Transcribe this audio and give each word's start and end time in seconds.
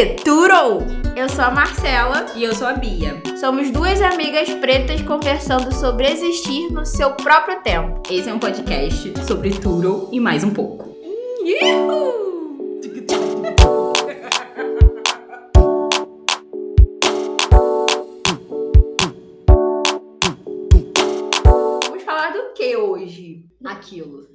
aí, 0.00 0.16
Turou! 0.16 0.80
Eu 1.14 1.28
sou 1.28 1.44
a 1.44 1.50
Marcela. 1.50 2.32
E 2.34 2.42
eu 2.42 2.54
sou 2.54 2.66
a 2.66 2.72
Bia. 2.72 3.20
Somos 3.38 3.70
duas 3.70 4.00
amigas 4.00 4.48
pretas 4.54 5.02
conversando 5.02 5.74
sobre 5.74 6.06
existir 6.10 6.70
no 6.70 6.86
seu 6.86 7.12
próprio 7.12 7.60
tempo. 7.62 8.02
Esse 8.10 8.28
é 8.30 8.34
um 8.34 8.38
podcast 8.38 9.12
sobre 9.26 9.50
Turo 9.50 10.08
e 10.10 10.18
mais 10.18 10.42
um 10.42 10.52
pouco. 10.54 10.88
Uhul! 11.42 12.80
Vamos 21.84 22.02
falar 22.04 22.30
do 22.32 22.54
que 22.54 22.76
hoje? 22.76 23.44
Aquilo. 23.64 24.28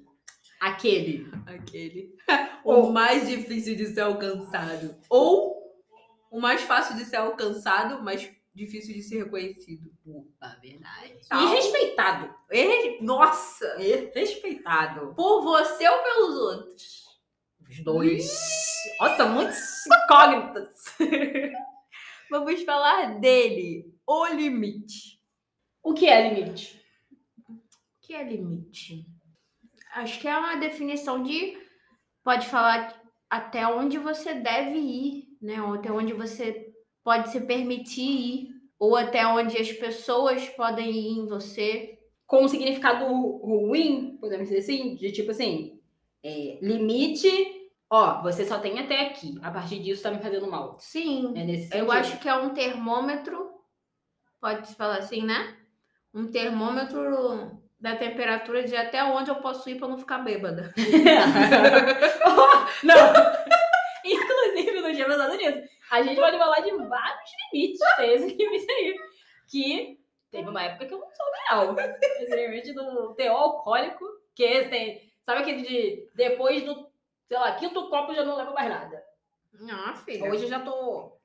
Aquele. 0.61 1.27
Aquele. 1.45 2.16
o 2.66 2.91
mais 2.91 3.27
difícil 3.27 3.75
de 3.75 3.88
ser 3.88 4.02
alcançado. 4.02 4.95
Ou 5.09 5.64
o 6.38 6.41
mais 6.41 6.62
fácil 6.62 6.95
de 6.95 7.05
ser 7.05 7.17
alcançado, 7.17 8.03
mas 8.03 8.30
difícil 8.53 8.94
de 8.94 9.02
ser 9.03 9.23
reconhecido. 9.23 9.91
Opa, 10.05 10.58
verdade. 10.61 11.20
Tal. 11.27 11.41
E 11.41 11.55
respeitado. 11.55 12.35
E- 12.52 13.02
Nossa! 13.03 13.66
E 13.81 14.11
respeitado. 14.13 15.13
Por 15.16 15.41
você 15.44 15.88
ou 15.88 16.03
pelos 16.03 16.35
outros? 16.35 17.05
Os 17.70 17.84
dois. 17.84 18.38
Nossa, 18.99 19.25
muitas 19.25 19.85
incógnitas. 19.88 20.84
Vamos 22.30 22.63
falar 22.63 23.20
dele. 23.20 23.94
O 24.05 24.27
limite. 24.27 25.20
O 25.83 25.94
que 25.94 26.08
é 26.08 26.33
limite? 26.33 26.81
O 27.49 27.55
que 28.02 28.13
é 28.13 28.23
limite? 28.23 29.05
Acho 29.94 30.20
que 30.20 30.27
é 30.27 30.38
uma 30.38 30.55
definição 30.58 31.23
de. 31.23 31.58
Pode 32.23 32.47
falar 32.47 32.99
até 33.30 33.66
onde 33.67 33.97
você 33.97 34.33
deve 34.33 34.78
ir, 34.78 35.25
né? 35.41 35.61
Ou 35.61 35.73
até 35.73 35.91
onde 35.91 36.14
você 36.14 36.73
pode 37.03 37.30
se 37.30 37.41
permitir 37.41 38.02
ir. 38.02 38.55
Ou 38.78 38.95
até 38.95 39.25
onde 39.25 39.58
as 39.58 39.72
pessoas 39.72 40.47
podem 40.50 40.91
ir 40.91 41.19
em 41.19 41.28
você. 41.28 41.97
Com 42.28 42.44
um 42.44 42.47
significado 42.47 43.05
ruim, 43.05 44.17
podemos 44.19 44.47
dizer 44.47 44.59
assim, 44.59 44.95
de 44.95 45.11
tipo 45.11 45.31
assim, 45.31 45.80
é, 46.23 46.58
limite, 46.59 47.30
ó, 47.88 48.23
você 48.23 48.44
só 48.44 48.58
tem 48.58 48.80
até 48.80 49.08
aqui. 49.08 49.38
A 49.44 49.52
partir 49.52 49.80
disso 49.80 50.02
tá 50.02 50.09
me 50.09 50.19
fazendo 50.19 50.50
mal. 50.50 50.75
Sim. 50.80 51.33
É 51.72 51.80
Eu 51.80 51.91
acho 51.91 52.19
que 52.19 52.28
é 52.28 52.36
um 52.36 52.50
termômetro, 52.50 53.52
pode 54.41 54.67
se 54.67 54.75
falar 54.75 54.97
assim, 54.97 55.23
né? 55.23 55.56
Um 56.11 56.28
termômetro 56.28 57.61
da 57.80 57.95
temperatura 57.95 58.63
de 58.63 58.75
até 58.75 59.03
onde 59.03 59.30
eu 59.30 59.36
posso 59.36 59.69
ir 59.69 59.78
para 59.78 59.88
não 59.88 60.00
ficar 60.00 60.17
bêbada. 60.19 60.73
não! 62.83 63.55
Tinha 65.06 65.17
pensado 65.17 65.36
nisso. 65.38 65.70
A 65.92 66.02
gente 66.02 66.20
pode 66.20 66.38
falar 66.38 66.59
de 66.59 66.72
vários 66.72 67.31
limites. 67.53 67.80
Tem 67.98 68.14
esse 68.14 68.28
limite 68.28 68.72
aí. 68.72 68.95
Que 69.47 70.00
teve 70.31 70.50
uma 70.50 70.64
época 70.64 70.86
que 70.86 70.94
eu 70.94 71.00
não 71.00 71.09
sou 71.12 71.25
real. 71.47 71.75
Esse 72.20 72.36
limite 72.36 72.73
do 72.73 73.14
teor 73.14 73.38
alcoólico, 73.38 74.06
que 74.36 74.44
esse 74.44 74.70
tem. 74.70 75.14
Sabe 75.23 75.42
aquele 75.42 75.62
de 75.62 76.09
depois 76.16 76.64
do, 76.64 76.88
sei 77.28 77.38
lá, 77.38 77.56
quinto 77.56 77.89
copo 77.89 78.12
eu 78.12 78.16
já 78.16 78.25
não 78.25 78.36
leva 78.36 78.52
mais 78.52 78.70
nada. 78.70 79.03
Não, 79.53 79.95
filha. 79.97 80.30
Hoje 80.30 80.44
eu 80.44 80.50
já 80.50 80.59
tô. 80.59 81.17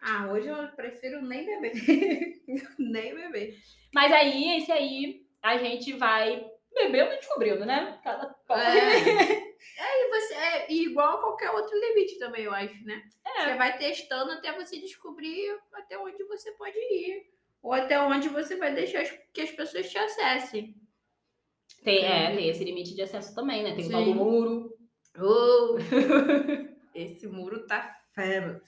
Ah, 0.00 0.28
hoje 0.30 0.48
eu 0.48 0.68
prefiro 0.76 1.22
nem 1.22 1.44
beber. 1.44 1.72
nem 2.78 3.14
beber. 3.14 3.56
Mas 3.92 4.12
aí, 4.12 4.58
esse 4.58 4.70
aí, 4.70 5.26
a 5.42 5.56
gente 5.56 5.92
vai 5.94 6.48
bebendo 6.72 7.12
e 7.12 7.16
descobrindo, 7.16 7.64
né? 7.64 7.98
Cada 8.04 8.34
É. 8.50 9.47
É, 9.78 10.04
e 10.04 10.08
você 10.10 10.34
é 10.34 10.72
igual 10.72 11.18
a 11.18 11.20
qualquer 11.20 11.50
outro 11.52 11.78
limite 11.78 12.18
também, 12.18 12.42
eu 12.42 12.52
acho, 12.52 12.84
né? 12.84 13.00
É. 13.24 13.44
Você 13.44 13.54
vai 13.54 13.78
testando 13.78 14.32
até 14.32 14.52
você 14.52 14.78
descobrir 14.80 15.56
até 15.72 15.96
onde 15.96 16.22
você 16.24 16.50
pode 16.52 16.76
ir. 16.76 17.30
Ou 17.62 17.72
até 17.72 18.00
onde 18.00 18.28
você 18.28 18.56
vai 18.56 18.74
deixar 18.74 19.04
que 19.32 19.40
as 19.40 19.50
pessoas 19.50 19.88
te 19.88 19.96
acessem. 19.96 20.74
Tem, 21.84 22.04
é, 22.04 22.34
tem 22.34 22.48
esse 22.48 22.64
limite 22.64 22.94
de 22.94 23.02
acesso 23.02 23.34
também, 23.34 23.62
né? 23.62 23.74
Tem 23.76 23.86
o 23.86 23.90
tal 23.90 24.04
Sim. 24.04 24.12
do 24.12 24.14
muro. 24.16 24.78
Oh, 25.16 25.76
esse 26.94 27.26
muro 27.28 27.66
tá 27.66 28.00
fera. 28.12 28.60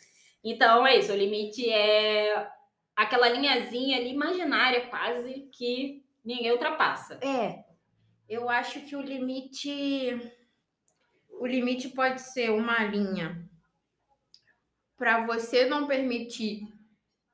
Então 0.45 0.87
é 0.87 0.97
isso, 0.97 1.13
o 1.13 1.17
limite 1.17 1.69
é 1.69 2.49
aquela 2.97 3.29
linhazinha 3.29 3.99
ali 3.99 4.11
imaginária 4.11 4.87
quase 4.87 5.49
que 5.53 6.05
ninguém 6.25 6.53
ultrapassa. 6.53 7.19
É, 7.23 7.65
eu 8.29 8.49
acho 8.49 8.81
que 8.83 8.95
o 8.95 9.01
limite. 9.01 10.21
O 11.41 11.47
limite 11.47 11.89
pode 11.89 12.21
ser 12.21 12.51
uma 12.51 12.85
linha 12.85 13.49
para 14.99 15.25
você 15.27 15.65
não 15.65 15.87
permitir 15.87 16.69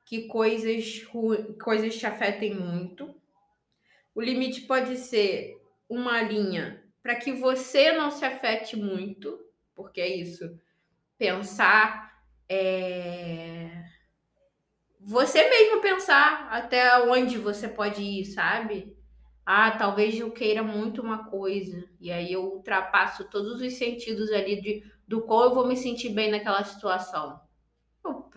que 0.05 0.27
coisas, 0.27 1.05
coisas 1.61 1.97
te 1.97 2.05
afetem 2.05 2.55
muito. 2.55 3.13
O 4.15 4.21
limite 4.21 4.61
pode 4.61 4.97
ser 4.97 5.61
uma 5.89 6.21
linha 6.21 6.83
para 7.03 7.15
que 7.15 7.33
você 7.33 7.91
não 7.91 8.09
se 8.09 8.25
afete 8.25 8.77
muito, 8.77 9.39
porque 9.75 10.01
é 10.01 10.07
isso. 10.15 10.57
Pensar. 11.17 12.21
é, 12.49 13.85
Você 14.99 15.47
mesmo 15.49 15.81
pensar 15.81 16.49
até 16.51 16.99
onde 17.03 17.37
você 17.37 17.67
pode 17.69 18.01
ir, 18.01 18.25
sabe? 18.25 18.96
Ah, 19.49 19.71
talvez 19.71 20.19
eu 20.19 20.29
queira 20.29 20.61
muito 20.61 21.01
uma 21.01 21.29
coisa. 21.29 21.89
E 22.01 22.11
aí 22.11 22.33
eu 22.33 22.43
ultrapasso 22.43 23.29
todos 23.29 23.61
os 23.61 23.73
sentidos 23.75 24.29
ali 24.29 24.59
de, 24.59 24.83
do 25.07 25.21
qual 25.21 25.43
eu 25.43 25.55
vou 25.55 25.65
me 25.65 25.77
sentir 25.77 26.09
bem 26.09 26.29
naquela 26.29 26.61
situação. 26.65 27.39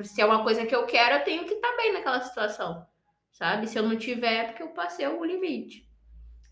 Se 0.05 0.21
é 0.21 0.25
uma 0.25 0.45
coisa 0.45 0.65
que 0.65 0.73
eu 0.73 0.87
quero, 0.87 1.17
eu 1.17 1.25
tenho 1.25 1.45
que 1.45 1.55
estar 1.55 1.77
bem 1.77 1.93
naquela 1.93 2.21
situação. 2.21 2.87
Sabe? 3.33 3.67
Se 3.67 3.77
eu 3.77 3.83
não 3.83 3.99
tiver, 3.99 4.35
é 4.35 4.45
porque 4.45 4.63
eu 4.63 4.69
passei 4.69 5.05
o 5.09 5.25
limite. 5.25 5.85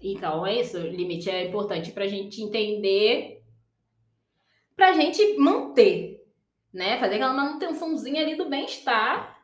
Então 0.01 0.45
é 0.45 0.61
isso, 0.61 0.77
o 0.77 0.89
limite 0.89 1.31
é 1.31 1.47
importante 1.47 1.93
pra 1.93 2.09
gente 2.09 2.43
entender, 2.43 3.45
pra 4.75 4.93
gente 4.93 5.39
manter, 5.39 6.27
né? 6.73 6.99
Fazer 6.99 7.15
aquela 7.15 7.33
manutençãozinha 7.33 8.23
ali 8.23 8.35
do 8.35 8.49
bem-estar 8.49 9.38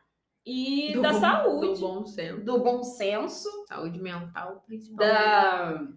e 0.45 0.93
Do 0.93 1.01
da 1.01 1.11
bom- 1.13 1.19
saúde, 1.19 1.67
Do 1.67 1.79
bom 1.79 2.05
senso. 2.05 2.43
do 2.45 2.59
bom 2.59 2.83
senso, 2.83 3.49
Saúde 3.67 3.99
mental, 3.99 4.63
principalmente. 4.67 5.13
da, 5.13 5.87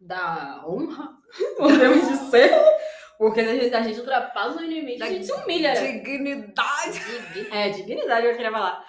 da 0.00 0.64
honra, 0.66 1.16
podemos 1.56 2.08
dizer. 2.08 2.50
Porque 3.18 3.40
a 3.40 3.44
gente, 3.54 3.74
a 3.74 3.82
gente 3.82 3.98
ultrapassa 4.00 4.58
o 4.58 4.62
limite, 4.64 4.98
Da 4.98 5.06
a 5.06 5.08
gente 5.10 5.24
se 5.26 5.32
humilha, 5.32 5.74
né? 5.74 5.92
Dignidade. 5.92 6.98
É, 7.52 7.68
dignidade 7.70 8.26
eu 8.26 8.32
queria 8.34 8.50
falar. 8.50 8.84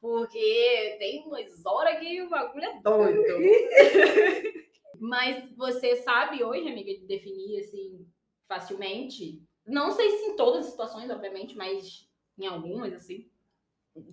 Porque 0.00 0.96
tem 0.98 1.22
umas 1.26 1.64
horas 1.64 1.98
que 2.00 2.20
o 2.22 2.28
bagulho 2.28 2.64
é 2.64 2.80
doido. 2.80 3.22
Mas 4.98 5.44
você 5.56 5.96
sabe 5.96 6.42
hoje, 6.42 6.68
amiga, 6.68 6.92
de 6.92 7.06
definir 7.06 7.60
assim 7.60 8.06
facilmente? 8.48 9.42
Não 9.66 9.90
sei 9.90 10.10
se 10.10 10.24
em 10.26 10.36
todas 10.36 10.64
as 10.64 10.70
situações, 10.70 11.10
obviamente, 11.10 11.56
mas 11.56 12.08
em 12.38 12.46
algumas, 12.46 12.92
assim. 12.94 13.28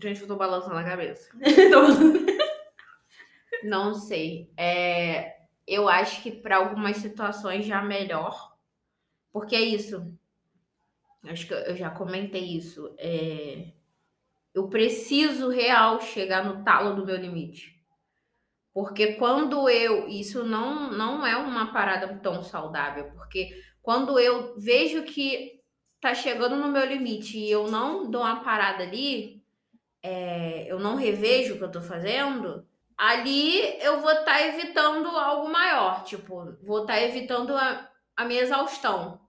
Gente, 0.01 0.21
eu 0.21 0.27
tô 0.27 0.35
balançando 0.35 0.77
a 0.77 0.83
cabeça. 0.83 1.29
Não 3.63 3.93
sei. 3.93 4.51
É, 4.57 5.37
eu 5.67 5.87
acho 5.87 6.21
que 6.21 6.31
para 6.31 6.57
algumas 6.57 6.97
situações 6.97 7.65
já 7.65 7.81
melhor. 7.81 8.53
Porque 9.31 9.55
é 9.55 9.61
isso. 9.61 10.17
Acho 11.25 11.47
que 11.47 11.53
eu 11.53 11.75
já 11.75 11.89
comentei 11.89 12.55
isso. 12.55 12.93
É, 12.97 13.71
eu 14.53 14.69
preciso 14.69 15.49
real 15.49 15.99
chegar 16.01 16.45
no 16.45 16.63
talo 16.63 16.95
do 16.95 17.05
meu 17.05 17.15
limite. 17.15 17.73
Porque 18.73 19.13
quando 19.13 19.69
eu. 19.69 20.07
Isso 20.07 20.43
não, 20.43 20.91
não 20.91 21.25
é 21.25 21.35
uma 21.37 21.73
parada 21.73 22.19
tão 22.19 22.41
saudável. 22.41 23.11
Porque 23.11 23.49
quando 23.81 24.19
eu 24.19 24.57
vejo 24.57 25.03
que 25.03 25.61
tá 25.99 26.13
chegando 26.13 26.55
no 26.55 26.67
meu 26.67 26.85
limite 26.85 27.37
e 27.37 27.49
eu 27.49 27.69
não 27.69 28.09
dou 28.09 28.21
uma 28.21 28.43
parada 28.43 28.83
ali, 28.83 29.42
é, 30.03 30.69
eu 30.69 30.77
não 30.79 30.95
revejo 30.95 31.53
o 31.53 31.57
que 31.57 31.63
eu 31.63 31.71
tô 31.71 31.81
fazendo, 31.81 32.67
ali 32.97 33.81
eu 33.81 34.01
vou 34.01 34.11
estar 34.11 34.45
evitando 34.45 35.07
algo 35.07 35.49
maior, 35.49 36.03
tipo, 36.03 36.57
vou 36.61 36.81
estar 36.81 37.01
evitando 37.01 37.55
a, 37.55 37.89
a 38.15 38.25
minha 38.25 38.41
exaustão. 38.41 39.21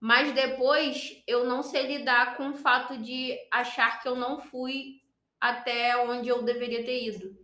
Mas 0.00 0.32
depois 0.32 1.22
eu 1.26 1.44
não 1.44 1.62
sei 1.62 1.86
lidar 1.86 2.36
com 2.36 2.50
o 2.50 2.54
fato 2.54 2.98
de 2.98 3.36
achar 3.50 4.00
que 4.00 4.08
eu 4.08 4.14
não 4.14 4.38
fui 4.38 5.00
até 5.40 5.96
onde 5.96 6.28
eu 6.28 6.42
deveria 6.42 6.84
ter 6.84 7.04
ido. 7.04 7.36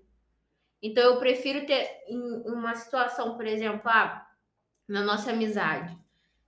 Então 0.82 1.02
eu 1.02 1.18
prefiro 1.18 1.66
ter 1.66 1.88
em 2.08 2.20
uma 2.46 2.74
situação, 2.74 3.36
por 3.36 3.46
exemplo, 3.46 3.82
ah, 3.86 4.26
na 4.88 5.02
nossa 5.02 5.30
amizade. 5.30 5.96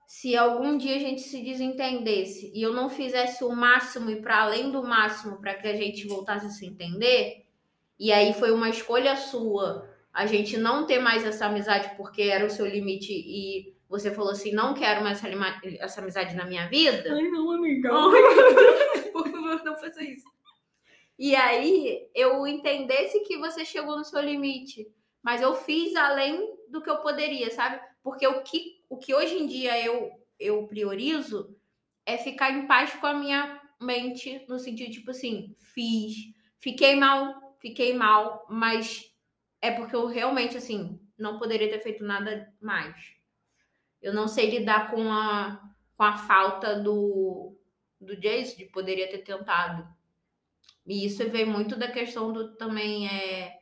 Se 0.07 0.37
algum 0.37 0.79
dia 0.79 0.97
a 0.97 1.01
gente 1.01 1.21
se 1.21 1.43
desentendesse 1.43 2.53
e 2.55 2.63
eu 2.63 2.73
não 2.73 2.89
fizesse 2.89 3.43
o 3.43 3.51
máximo 3.51 4.11
e 4.11 4.23
para 4.23 4.43
além 4.43 4.71
do 4.71 4.83
máximo 4.83 5.41
para 5.41 5.55
que 5.55 5.67
a 5.67 5.75
gente 5.75 6.07
voltasse 6.07 6.47
a 6.47 6.51
se 6.51 6.65
entender, 6.65 7.45
e 7.99 8.13
aí 8.13 8.33
foi 8.33 8.53
uma 8.53 8.71
escolha 8.71 9.17
sua 9.17 9.89
a 10.13 10.25
gente 10.25 10.57
não 10.57 10.87
ter 10.87 10.99
mais 10.99 11.25
essa 11.25 11.47
amizade 11.47 11.91
porque 11.97 12.23
era 12.23 12.47
o 12.47 12.51
seu 12.51 12.67
limite 12.67 13.13
e 13.13 13.75
você 13.89 14.11
falou 14.11 14.31
assim, 14.31 14.51
não 14.51 14.73
quero 14.73 15.03
mais 15.03 15.23
essa, 15.23 15.29
essa 15.79 16.01
amizade 16.01 16.35
na 16.35 16.47
minha 16.47 16.69
vida. 16.69 17.13
Ai, 17.13 17.29
não, 17.29 17.51
amiga. 17.53 17.91
Por 19.13 19.31
favor, 19.31 19.63
não 19.63 19.77
faça 19.77 20.03
isso. 20.03 20.25
E 21.19 21.35
aí 21.35 22.09
eu 22.15 22.47
entendesse 22.47 23.21
que 23.21 23.39
você 23.39 23.65
chegou 23.65 23.97
no 23.97 24.05
seu 24.05 24.21
limite. 24.21 24.87
Mas 25.27 25.43
eu 25.43 25.57
fiz 25.57 25.97
além 25.97 26.57
do 26.69 26.81
que 26.81 26.89
eu 26.89 26.99
poderia, 26.99 27.51
sabe? 27.51 27.81
Porque 28.01 28.25
o 28.25 28.45
que, 28.45 28.81
o 28.89 28.97
que 28.97 29.13
hoje 29.13 29.35
em 29.35 29.45
dia 29.45 29.77
eu, 29.85 30.13
eu 30.39 30.65
priorizo 30.69 31.53
é 32.07 32.17
ficar 32.17 32.53
em 32.53 32.69
paz 32.69 32.95
com 32.95 33.09
a 33.09 33.15
minha 33.15 33.61
mente, 33.81 34.47
no 34.49 34.57
sentido, 34.57 34.93
tipo 34.93 35.11
assim, 35.11 35.53
fiz, 35.75 36.15
fiquei 36.61 36.95
mal, 36.95 37.57
fiquei 37.59 37.93
mal, 37.93 38.47
mas 38.49 39.13
é 39.61 39.73
porque 39.73 39.97
eu 39.97 40.07
realmente, 40.07 40.57
assim, 40.57 41.01
não 41.19 41.41
poderia 41.41 41.69
ter 41.71 41.81
feito 41.81 42.05
nada 42.05 42.49
mais. 42.61 42.95
Eu 44.01 44.15
não 44.15 44.29
sei 44.29 44.49
lidar 44.49 44.93
com 44.93 45.11
a, 45.11 45.61
com 45.97 46.05
a 46.05 46.17
falta 46.17 46.79
do, 46.79 47.53
do 48.01 48.17
Jason, 48.17 48.59
de 48.59 48.67
poderia 48.67 49.11
ter 49.11 49.25
tentado. 49.25 49.89
E 50.87 51.05
isso 51.05 51.29
veio 51.29 51.49
muito 51.49 51.75
da 51.75 51.91
questão 51.91 52.33
do 52.33 52.57
também 52.57 53.09
é 53.09 53.56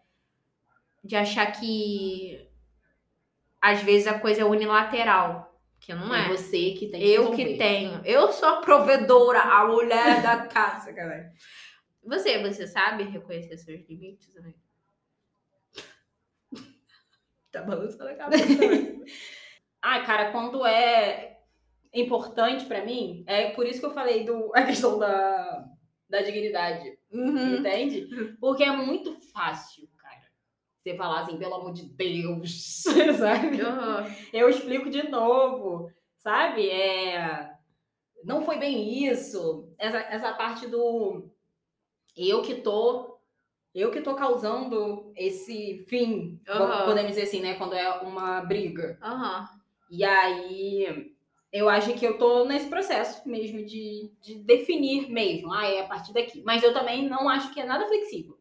de 1.05 1.15
achar 1.17 1.53
que 1.53 2.49
às 3.61 3.83
vezes 3.83 4.07
a 4.07 4.19
coisa 4.19 4.41
é 4.43 4.45
unilateral, 4.45 5.61
que 5.81 5.93
não 5.95 6.15
é. 6.15 6.27
É 6.27 6.29
você 6.29 6.71
que 6.73 6.89
tem 6.89 7.01
que 7.01 7.07
eu 7.11 7.23
resolver. 7.31 7.45
que 7.53 7.59
tenho. 7.59 8.01
Eu 8.05 8.33
sou 8.33 8.49
a 8.49 8.61
provedora, 8.61 9.41
a 9.41 9.67
mulher 9.67 10.23
da 10.23 10.47
casa, 10.49 10.91
galera. 10.93 11.31
Você, 12.03 12.39
você 12.43 12.67
sabe 12.67 13.05
reconhecer 13.05 13.57
seus 13.59 13.87
limites, 13.89 14.35
né? 14.35 14.53
Tá 17.51 17.63
balançando 17.63 18.09
a 18.11 18.15
cabeça 18.15 18.47
também. 18.57 19.05
Ah, 19.81 20.01
cara, 20.01 20.33
quando 20.33 20.67
é 20.67 21.39
importante 21.93 22.65
pra 22.65 22.85
mim, 22.85 23.23
é 23.27 23.51
por 23.51 23.67
isso 23.67 23.79
que 23.81 23.87
eu 23.87 23.93
falei 23.95 24.25
do 24.25 24.51
a 24.55 24.63
questão 24.65 24.99
da, 24.99 25.65
da 26.09 26.21
dignidade, 26.23 26.99
Uhum. 27.13 27.59
entende? 27.59 28.09
Porque 28.41 28.65
é 28.65 28.73
muito 28.73 29.13
fácil. 29.33 29.89
Você 30.85 30.95
falar 30.97 31.21
assim, 31.21 31.39
pelo 31.39 31.55
amor 31.55 31.73
de 31.73 31.87
Deus, 31.87 32.83
sabe? 33.19 33.63
Uhum. 33.63 34.15
Eu 34.35 34.51
explico 34.51 34.91
de 34.91 35.09
novo, 35.09 35.91
sabe? 36.19 36.69
É... 36.69 37.51
Não 38.23 38.45
foi 38.45 38.59
bem 38.59 39.03
isso. 39.07 39.73
Essa, 39.79 39.97
essa 39.99 40.35
parte 40.35 40.67
do 40.67 41.31
eu 42.15 42.43
que 42.43 42.57
tô. 42.57 43.19
Eu 43.75 43.91
que 43.91 44.03
tô 44.03 44.15
causando 44.15 45.11
esse 45.17 45.87
fim, 45.89 46.39
Aham. 46.47 46.85
podemos 46.85 47.11
dizer 47.13 47.23
assim, 47.23 47.41
né? 47.41 47.55
Quando 47.55 47.75
é 47.75 47.91
uma 48.01 48.43
briga. 48.43 48.99
Aham. 49.03 49.49
E 49.91 50.05
aí, 50.05 51.15
eu 51.51 51.67
acho 51.69 51.95
que 51.95 52.05
eu 52.05 52.19
tô 52.19 52.45
nesse 52.45 52.69
processo 52.69 53.27
mesmo 53.27 53.65
de, 53.65 54.13
de 54.21 54.35
definir 54.37 55.09
mesmo. 55.09 55.51
Ah, 55.53 55.67
é 55.67 55.81
a 55.81 55.89
partir 55.89 56.13
daqui. 56.13 56.43
Mas 56.43 56.63
eu 56.63 56.75
também 56.75 57.09
não 57.09 57.27
acho 57.27 57.55
que 57.55 57.61
é 57.61 57.65
nada 57.65 57.87
flexível. 57.87 58.34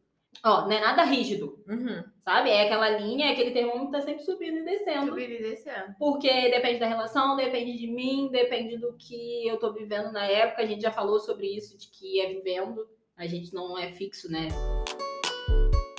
Ó, 0.45 0.61
não 0.65 0.71
é 0.71 0.79
nada 0.81 1.03
rígido, 1.03 1.63
Uhum. 1.67 2.03
sabe? 2.21 2.49
É 2.49 2.63
aquela 2.63 2.89
linha, 2.89 3.27
é 3.27 3.31
aquele 3.31 3.51
termômetro 3.51 3.87
que 3.87 3.91
tá 3.93 4.01
sempre 4.01 4.23
subindo 4.23 4.57
e 4.59 4.63
descendo. 4.65 5.07
Subir 5.07 5.29
e 5.31 5.41
descendo. 5.41 5.95
Porque 5.99 6.29
depende 6.49 6.79
da 6.79 6.87
relação, 6.87 7.35
depende 7.35 7.77
de 7.77 7.87
mim, 7.87 8.29
depende 8.31 8.77
do 8.77 8.93
que 8.97 9.47
eu 9.47 9.57
tô 9.57 9.73
vivendo 9.73 10.11
na 10.11 10.25
época. 10.25 10.61
A 10.61 10.65
gente 10.65 10.81
já 10.81 10.91
falou 10.91 11.19
sobre 11.19 11.47
isso, 11.47 11.77
de 11.77 11.87
que 11.89 12.19
é 12.19 12.27
vivendo. 12.33 12.85
A 13.15 13.25
gente 13.27 13.53
não 13.53 13.77
é 13.77 13.91
fixo, 13.93 14.29
né? 14.31 14.47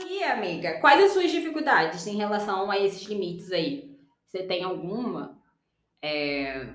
E, 0.09 0.23
amiga, 0.25 0.79
quais 0.81 1.03
as 1.05 1.13
suas 1.13 1.31
dificuldades 1.31 2.07
em 2.07 2.17
relação 2.17 2.71
a 2.71 2.79
esses 2.79 3.03
limites 3.09 3.51
aí? 3.53 3.95
Você 4.27 4.43
tem 4.43 4.63
alguma? 4.63 5.39
É... 6.03 6.69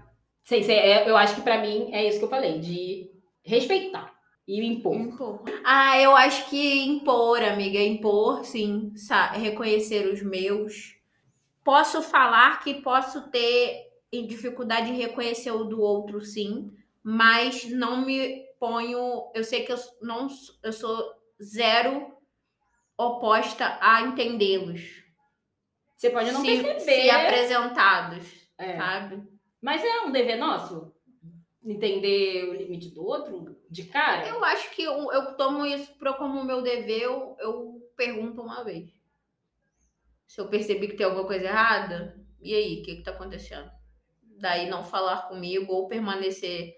Sei, 0.43 0.63
sei, 0.63 0.75
é- 0.77 1.09
eu 1.09 1.15
acho 1.15 1.35
que 1.35 1.41
pra 1.41 1.59
mim 1.59 1.89
é 1.93 2.05
isso 2.07 2.17
que 2.19 2.25
eu 2.25 2.29
falei, 2.29 2.59
de 2.59 3.11
respeitar 3.43 4.17
e 4.49 4.65
impor. 4.65 4.95
Impor. 4.95 5.43
Ah, 5.63 6.01
eu 6.01 6.15
acho 6.15 6.49
que 6.49 6.83
impor, 6.83 7.43
amiga, 7.43 7.79
impor, 7.79 8.43
sim, 8.43 8.91
reconhecer 9.33 10.11
os 10.11 10.23
meus. 10.23 10.97
Posso 11.63 12.01
falar 12.01 12.59
que 12.63 12.81
posso 12.81 13.29
ter 13.29 13.91
dificuldade 14.11 14.89
em 14.89 14.97
reconhecer 14.97 15.51
o 15.51 15.65
do 15.65 15.79
outro, 15.79 16.19
sim, 16.19 16.73
mas 17.03 17.69
não 17.69 18.03
me 18.03 18.43
ponho. 18.59 19.29
Eu 19.35 19.43
sei 19.43 19.63
que 19.63 19.71
eu 19.71 19.77
não, 20.01 20.27
eu 20.63 20.73
sou 20.73 21.13
zero 21.39 22.11
oposta 22.97 23.77
a 23.79 24.01
entendê-los. 24.01 24.81
Você 25.95 26.09
pode 26.09 26.31
não 26.31 26.41
se, 26.41 26.63
perceber, 26.63 27.03
se 27.03 27.09
apresentados, 27.11 28.25
é. 28.57 28.75
sabe? 28.77 29.21
mas 29.61 29.83
é 29.83 30.01
um 30.01 30.11
dever 30.11 30.37
nosso 30.37 30.91
entender 31.63 32.49
o 32.49 32.53
limite 32.53 32.89
do 32.89 33.03
outro 33.03 33.57
de 33.69 33.83
cara. 33.85 34.27
Eu 34.27 34.43
acho 34.43 34.69
que 34.71 34.81
eu, 34.83 35.11
eu 35.11 35.35
tomo 35.35 35.65
isso 35.65 35.93
pro- 35.97 36.15
como 36.15 36.43
meu 36.43 36.61
dever, 36.61 37.01
eu, 37.03 37.35
eu 37.39 37.91
pergunto 37.95 38.41
uma 38.41 38.63
vez. 38.63 38.89
Se 40.27 40.39
eu 40.39 40.47
percebi 40.47 40.87
que 40.87 40.95
tem 40.95 41.05
alguma 41.05 41.25
coisa 41.25 41.45
errada, 41.45 42.19
e 42.41 42.53
aí, 42.53 42.79
o 42.79 42.83
que, 42.83 42.95
que 42.97 43.03
tá 43.03 43.11
acontecendo? 43.11 43.69
Daí 44.39 44.69
não 44.69 44.83
falar 44.83 45.27
comigo 45.27 45.73
ou 45.73 45.87
permanecer 45.87 46.77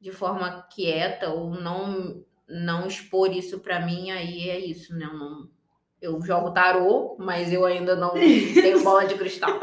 de 0.00 0.10
forma 0.10 0.62
quieta 0.72 1.30
ou 1.30 1.50
não 1.50 2.24
não 2.50 2.86
expor 2.86 3.30
isso 3.30 3.60
pra 3.60 3.78
mim, 3.84 4.10
aí 4.10 4.48
é 4.48 4.58
isso, 4.58 4.96
né? 4.96 5.04
Eu, 5.04 5.12
não, 5.12 5.50
eu 6.00 6.20
jogo 6.22 6.50
tarô, 6.54 7.14
mas 7.18 7.52
eu 7.52 7.62
ainda 7.66 7.94
não 7.94 8.14
tenho 8.54 8.82
bola 8.82 9.04
de 9.04 9.16
cristal. 9.16 9.60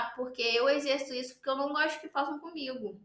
Falar, 0.00 0.14
porque 0.16 0.42
eu 0.42 0.68
exerço 0.68 1.14
isso 1.14 1.34
porque 1.34 1.50
eu 1.50 1.56
não 1.56 1.72
gosto 1.72 2.00
que 2.00 2.08
façam 2.08 2.38
comigo. 2.38 3.00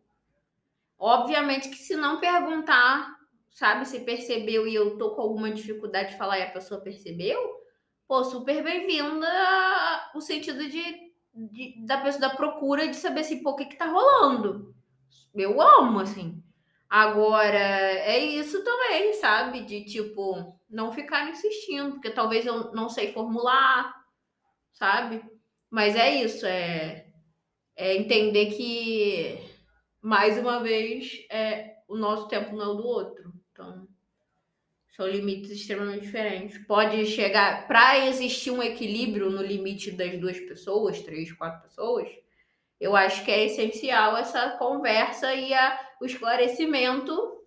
Obviamente 0.97 1.69
que 1.69 1.75
se 1.75 1.95
não 1.95 2.19
perguntar, 2.19 3.15
sabe, 3.51 3.85
se 3.85 3.99
percebeu 4.01 4.67
e 4.67 4.73
eu 4.75 4.97
tô 4.97 5.11
com 5.15 5.21
alguma 5.21 5.51
dificuldade 5.51 6.11
de 6.11 6.17
falar 6.17 6.39
e 6.39 6.43
a 6.43 6.51
pessoa 6.51 6.81
percebeu, 6.81 7.37
pô, 8.07 8.23
super 8.23 8.63
bem-vinda 8.63 9.27
o 10.15 10.21
sentido 10.21 10.67
de, 10.69 11.11
de- 11.33 11.85
da 11.85 11.97
pessoa 12.01 12.21
da 12.21 12.35
procura 12.35 12.87
de 12.87 12.95
saber 12.95 13.21
assim, 13.21 13.43
pô, 13.43 13.51
o 13.51 13.55
que 13.55 13.65
que 13.65 13.75
tá 13.77 13.85
rolando. 13.85 14.73
Eu 15.35 15.61
amo, 15.61 15.99
assim. 15.99 16.41
Agora, 16.89 17.57
é 17.57 18.19
isso 18.19 18.63
também, 18.63 19.13
sabe? 19.15 19.61
De 19.65 19.85
tipo, 19.85 20.55
não 20.69 20.91
ficar 20.91 21.29
insistindo, 21.29 21.93
porque 21.93 22.11
talvez 22.11 22.45
eu 22.45 22.71
não 22.73 22.89
sei 22.89 23.13
formular, 23.13 23.93
sabe? 24.73 25.23
Mas 25.73 25.95
é 25.95 26.23
isso, 26.23 26.45
é, 26.45 27.07
é 27.75 27.97
entender 27.97 28.53
que, 28.53 29.39
mais 30.00 30.38
uma 30.38 30.59
vez, 30.62 31.25
é, 31.31 31.77
o 31.88 31.98
nosso 31.98 32.27
tempo 32.27 32.55
não 32.55 32.63
é 32.63 32.67
o 32.67 32.75
do 32.75 32.86
outro. 32.86 33.33
Então, 33.51 33.88
são 34.95 35.07
limites 35.07 35.50
extremamente 35.50 36.01
diferentes. 36.01 36.59
Pode 36.67 37.03
chegar, 37.07 37.67
para 37.67 38.05
existir 38.05 38.51
um 38.51 38.62
equilíbrio 38.62 39.31
no 39.31 39.41
limite 39.41 39.89
das 39.89 40.15
duas 40.19 40.39
pessoas, 40.41 41.01
três, 41.01 41.31
quatro 41.31 41.63
pessoas, 41.63 42.07
eu 42.79 42.95
acho 42.95 43.25
que 43.25 43.31
é 43.31 43.45
essencial 43.45 44.15
essa 44.15 44.51
conversa 44.57 45.33
e 45.33 45.55
a, 45.55 45.79
o 46.00 46.05
esclarecimento 46.05 47.41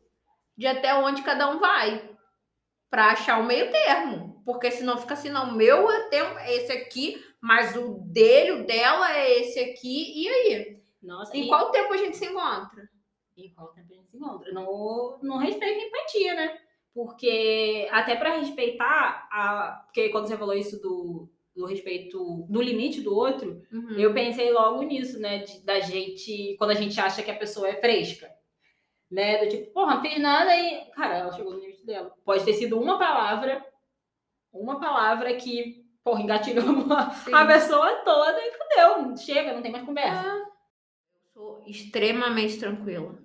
de 0.56 0.66
até 0.66 0.92
onde 0.96 1.22
cada 1.22 1.48
um 1.48 1.60
vai 1.60 2.10
para 2.90 3.12
achar 3.12 3.38
o 3.38 3.46
meio 3.46 3.70
termo. 3.70 4.35
Porque 4.46 4.70
senão 4.70 4.96
fica 4.96 5.12
assim, 5.14 5.28
não, 5.28 5.50
o 5.50 5.54
meu 5.54 5.90
é 5.90 6.08
tem- 6.08 6.20
é 6.20 6.54
esse 6.56 6.72
aqui, 6.72 7.22
mas 7.40 7.76
o 7.76 7.98
dele, 8.06 8.52
o 8.52 8.66
dela 8.66 9.14
é 9.14 9.40
esse 9.40 9.58
aqui, 9.60 10.22
e 10.22 10.28
aí? 10.28 10.78
Nossa, 11.02 11.36
Em 11.36 11.44
e- 11.44 11.48
qual 11.48 11.70
tempo 11.70 11.92
a 11.92 11.96
gente 11.98 12.16
se 12.16 12.24
encontra? 12.26 12.88
E 13.36 13.50
qual 13.50 13.68
tempo 13.74 13.92
a 13.92 13.96
gente 13.96 14.08
se 14.10 14.16
encontra? 14.16 14.50
No, 14.52 15.18
no 15.22 15.36
respeito 15.36 15.80
e 15.80 15.88
empatia, 15.88 16.34
né? 16.34 16.58
Porque 16.94 17.86
até 17.90 18.16
pra 18.16 18.38
respeitar, 18.38 19.28
a, 19.30 19.82
porque 19.86 20.08
quando 20.08 20.26
você 20.28 20.36
falou 20.38 20.54
isso 20.54 20.80
do, 20.80 21.28
do 21.54 21.66
respeito, 21.66 22.46
do 22.48 22.62
limite 22.62 23.00
do 23.02 23.14
outro, 23.14 23.60
Uhum. 23.72 23.98
eu 23.98 24.14
pensei 24.14 24.50
logo 24.52 24.80
nisso, 24.82 25.18
né? 25.18 25.38
de- 25.38 25.60
da 25.64 25.80
gente, 25.80 26.54
quando 26.58 26.70
a 26.70 26.74
gente 26.74 26.98
acha 27.00 27.22
que 27.22 27.30
a 27.30 27.36
pessoa 27.36 27.68
é 27.68 27.80
fresca. 27.80 28.30
Né? 29.10 29.44
Do 29.44 29.48
tipo, 29.50 29.72
porra, 29.72 29.96
não 29.96 30.02
fez 30.02 30.18
nada 30.20 30.56
e. 30.56 30.84
Cara, 30.92 31.18
ela 31.18 31.32
chegou 31.32 31.52
no 31.52 31.60
limite 31.60 31.84
dela. 31.86 32.12
Pode 32.24 32.44
ter 32.44 32.54
sido 32.54 32.80
uma 32.80 32.98
palavra, 32.98 33.64
uma 34.60 34.80
palavra 34.80 35.34
que, 35.34 35.84
porra, 36.02 36.22
engatilhou 36.22 36.64
a, 37.32 37.46
pessoa 37.46 37.96
toda 38.04 38.38
e 38.40 38.52
fudeu. 38.52 39.16
Chega, 39.16 39.52
não 39.52 39.62
tem 39.62 39.72
mais 39.72 39.84
conversa. 39.84 40.26
Eu 40.26 40.46
sou 41.32 41.62
extremamente 41.66 42.58
tranquila. 42.58 43.18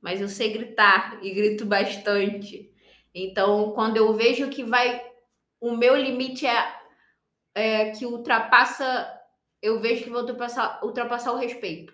Mas 0.00 0.20
eu 0.20 0.28
sei 0.28 0.52
gritar 0.52 1.18
e 1.22 1.30
grito 1.32 1.66
bastante. 1.66 2.72
Então, 3.14 3.72
quando 3.72 3.96
eu 3.96 4.12
vejo 4.14 4.48
que 4.48 4.62
vai. 4.62 5.06
O 5.60 5.76
meu 5.76 5.96
limite 5.96 6.46
é, 6.46 6.74
é 7.54 7.90
que 7.90 8.06
ultrapassa. 8.06 9.12
Eu 9.60 9.80
vejo 9.80 10.04
que 10.04 10.10
vou 10.10 10.20
ultrapassar, 10.20 10.80
ultrapassar 10.84 11.32
o 11.32 11.36
respeito. 11.38 11.92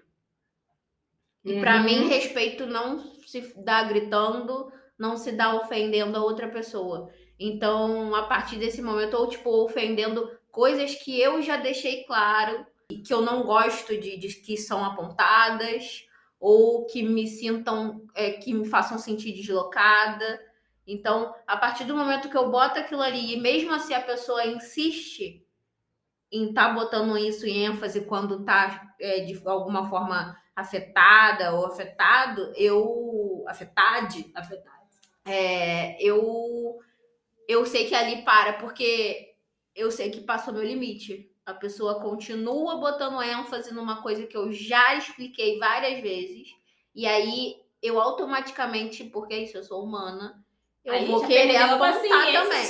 E 1.42 1.54
Uhum. 1.54 1.84
mim, 1.84 2.08
respeito 2.08 2.66
não 2.66 2.98
se 3.26 3.52
dá 3.56 3.82
gritando, 3.84 4.72
não 4.98 5.16
se 5.16 5.32
dá 5.32 5.54
ofendendo 5.54 6.16
a 6.16 6.22
outra 6.22 6.48
pessoa. 6.48 7.10
Então, 7.38 8.14
a 8.14 8.24
partir 8.24 8.56
desse 8.56 8.80
momento, 8.80 9.14
ou 9.14 9.28
tipo, 9.28 9.50
ofendendo 9.50 10.30
coisas 10.50 10.94
que 10.94 11.20
eu 11.20 11.42
já 11.42 11.56
deixei 11.56 12.04
claro, 12.04 12.66
e 12.90 12.98
que 12.98 13.12
eu 13.12 13.20
não 13.20 13.42
gosto 13.42 13.98
de, 13.98 14.16
de 14.16 14.28
que 14.28 14.56
são 14.56 14.84
apontadas, 14.84 16.06
ou 16.38 16.84
que 16.86 17.02
me 17.02 17.26
sintam, 17.26 18.06
é, 18.14 18.32
que 18.32 18.52
me 18.52 18.66
façam 18.66 18.98
sentir 18.98 19.32
deslocada. 19.32 20.40
Então, 20.86 21.34
a 21.46 21.56
partir 21.56 21.84
do 21.84 21.96
momento 21.96 22.28
que 22.28 22.36
eu 22.36 22.50
boto 22.50 22.78
aquilo 22.78 23.00
ali, 23.00 23.34
e 23.34 23.40
mesmo 23.40 23.72
assim 23.72 23.94
a 23.94 24.00
pessoa 24.00 24.46
insiste 24.46 25.42
em 26.30 26.48
estar 26.48 26.68
tá 26.68 26.74
botando 26.74 27.16
isso 27.16 27.46
em 27.46 27.64
ênfase 27.64 28.02
quando 28.02 28.40
está 28.40 28.94
é, 29.00 29.20
de 29.20 29.40
alguma 29.46 29.88
forma 29.88 30.36
afetada 30.54 31.52
ou 31.54 31.66
afetado, 31.66 32.52
eu. 32.56 33.44
Afetade? 33.48 34.30
Afetado. 34.34 34.84
É, 35.24 36.00
eu, 36.02 36.78
eu 37.48 37.64
sei 37.66 37.86
que 37.86 37.94
ali 37.94 38.22
para, 38.22 38.54
porque 38.54 39.34
eu 39.74 39.90
sei 39.90 40.10
que 40.10 40.20
passou 40.20 40.54
meu 40.54 40.64
limite. 40.64 41.30
A 41.44 41.52
pessoa 41.52 42.00
continua 42.00 42.76
botando 42.76 43.22
ênfase 43.22 43.72
numa 43.74 44.00
coisa 44.02 44.26
que 44.26 44.36
eu 44.36 44.50
já 44.52 44.94
expliquei 44.94 45.58
várias 45.58 46.00
vezes, 46.00 46.48
e 46.94 47.06
aí 47.06 47.56
eu 47.82 48.00
automaticamente, 48.00 49.04
porque 49.04 49.34
é 49.34 49.42
isso, 49.42 49.58
eu 49.58 49.62
sou 49.62 49.84
humana, 49.84 50.42
eu 50.84 50.94
Aí 50.94 51.06
vou 51.06 51.26
querer 51.26 51.56
apontar 51.56 52.32
também. 52.32 52.64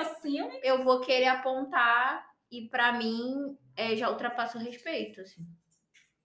é. 0.00 0.04
cima. 0.04 0.50
eu 0.62 0.82
vou 0.82 1.00
querer 1.00 1.26
apontar 1.26 2.26
e 2.50 2.66
pra 2.68 2.92
mim 2.92 3.56
é, 3.76 3.94
já 3.94 4.10
ultrapassa 4.10 4.56
o 4.56 4.60
respeito, 4.60 5.20
assim. 5.20 5.46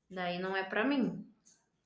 Daí 0.09 0.39
não 0.39 0.55
é 0.55 0.63
pra 0.63 0.85
mim. 0.85 1.25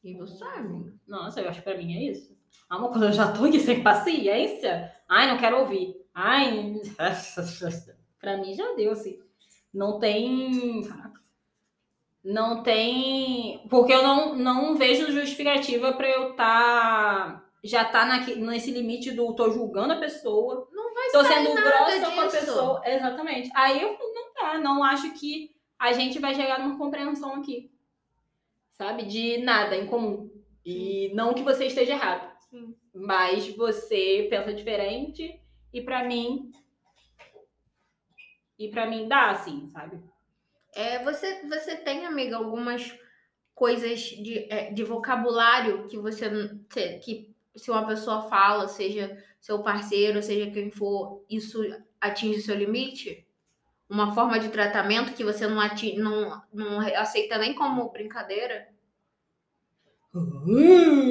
E 0.04 0.14
você, 0.16 0.44
amiga? 0.44 0.94
Nossa, 1.08 1.42
eu 1.42 1.50
acho 1.50 1.60
que 1.60 1.64
pra 1.66 1.78
mim 1.78 1.96
é 1.96 2.12
isso. 2.12 2.38
Ah, 2.70 2.78
mas 2.78 2.92
quando 2.92 3.06
eu 3.06 3.12
já 3.12 3.32
tô 3.32 3.46
aqui 3.46 3.60
sem 3.60 3.82
paciência, 3.82 4.94
ai, 5.10 5.28
não 5.28 5.38
quero 5.38 5.60
ouvir. 5.60 5.96
Ai, 6.20 6.74
pra 8.20 8.38
mim 8.38 8.52
já 8.56 8.74
deu, 8.74 8.92
assim. 8.92 9.20
Não 9.72 10.00
tem. 10.00 10.82
Não 12.24 12.64
tem. 12.64 13.64
Porque 13.70 13.94
eu 13.94 14.02
não, 14.02 14.36
não 14.36 14.76
vejo 14.76 15.12
justificativa 15.12 15.94
pra 15.94 16.10
eu 16.10 16.36
tá. 16.36 17.44
Já 17.64 17.86
tá 17.86 18.04
naque, 18.04 18.36
nesse 18.36 18.72
limite 18.72 19.12
do 19.12 19.36
tô 19.36 19.52
julgando 19.52 19.94
a 19.94 20.00
pessoa, 20.00 20.68
Não 20.72 20.92
vai 20.94 21.10
tô 21.12 21.24
sendo 21.24 21.54
grossa 21.54 22.12
com 22.12 22.20
a 22.22 22.26
disso. 22.26 22.40
pessoa. 22.40 22.82
Exatamente. 22.84 23.52
Aí 23.54 23.80
eu 23.80 23.92
não 24.00 24.34
tá, 24.34 24.58
não 24.60 24.84
acho 24.84 25.14
que 25.14 25.52
a 25.78 25.94
gente 25.94 26.18
vai 26.18 26.34
chegar 26.34 26.60
numa 26.60 26.80
compreensão 26.80 27.36
aqui. 27.36 27.72
Sabe? 28.72 29.06
De 29.06 29.38
nada 29.38 29.76
em 29.76 29.86
comum. 29.86 30.32
E 30.66 31.12
não 31.14 31.36
que 31.36 31.44
você 31.44 31.66
esteja 31.68 31.94
errado. 31.94 32.28
Sim. 32.50 32.76
Mas 32.94 33.56
você 33.56 34.26
pensa 34.32 34.52
diferente 34.52 35.40
e 35.74 35.82
pra 35.82 36.04
mim. 36.04 36.52
E 38.58 38.70
pra 38.70 38.88
mim 38.88 39.08
dá, 39.08 39.32
assim, 39.32 39.68
sabe? 39.70 40.02
É, 40.74 41.04
você, 41.04 41.48
você 41.48 41.76
tem, 41.76 42.06
amiga, 42.06 42.38
algumas 42.38 42.98
coisas 43.54 44.00
de, 44.00 44.52
é, 44.52 44.72
de 44.72 44.84
vocabulário 44.84 45.88
que 45.88 45.98
você 45.98 46.30
que 47.00 47.36
se 47.56 47.72
uma 47.72 47.88
pessoa 47.88 48.30
fala, 48.30 48.68
seja 48.68 49.18
seu 49.40 49.64
parceiro, 49.64 50.22
seja 50.22 50.52
quem 50.52 50.70
for, 50.70 51.26
isso 51.30 51.60
atinge 52.00 52.42
seu 52.42 52.56
limite? 52.56 53.26
Uma 53.90 54.14
forma 54.14 54.40
de 54.40 54.50
tratamento 54.50 55.14
que 55.14 55.24
você 55.24 55.48
não, 55.48 55.60
ati, 55.60 55.98
não, 55.98 56.42
não 56.54 56.80
aceita 56.80 57.38
nem 57.38 57.56
como 57.56 57.90
brincadeira? 57.90 58.68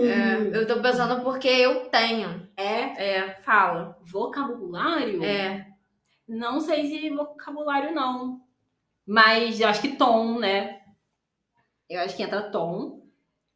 É, 0.08 0.58
eu 0.58 0.66
tô 0.66 0.80
pensando 0.80 1.22
porque 1.22 1.48
eu 1.48 1.88
tenho. 1.88 2.48
É 2.56 3.16
É, 3.18 3.34
fala. 3.42 3.98
vocabulário? 4.02 5.22
É, 5.22 5.66
Não 6.28 6.60
sei 6.60 6.86
se 6.86 7.10
vocabulário, 7.10 7.94
não. 7.94 8.40
Mas 9.06 9.60
eu 9.60 9.68
acho 9.68 9.80
que 9.80 9.96
tom, 9.96 10.38
né? 10.38 10.80
Eu 11.88 12.00
acho 12.00 12.16
que 12.16 12.22
entra 12.22 12.50
tom. 12.50 13.06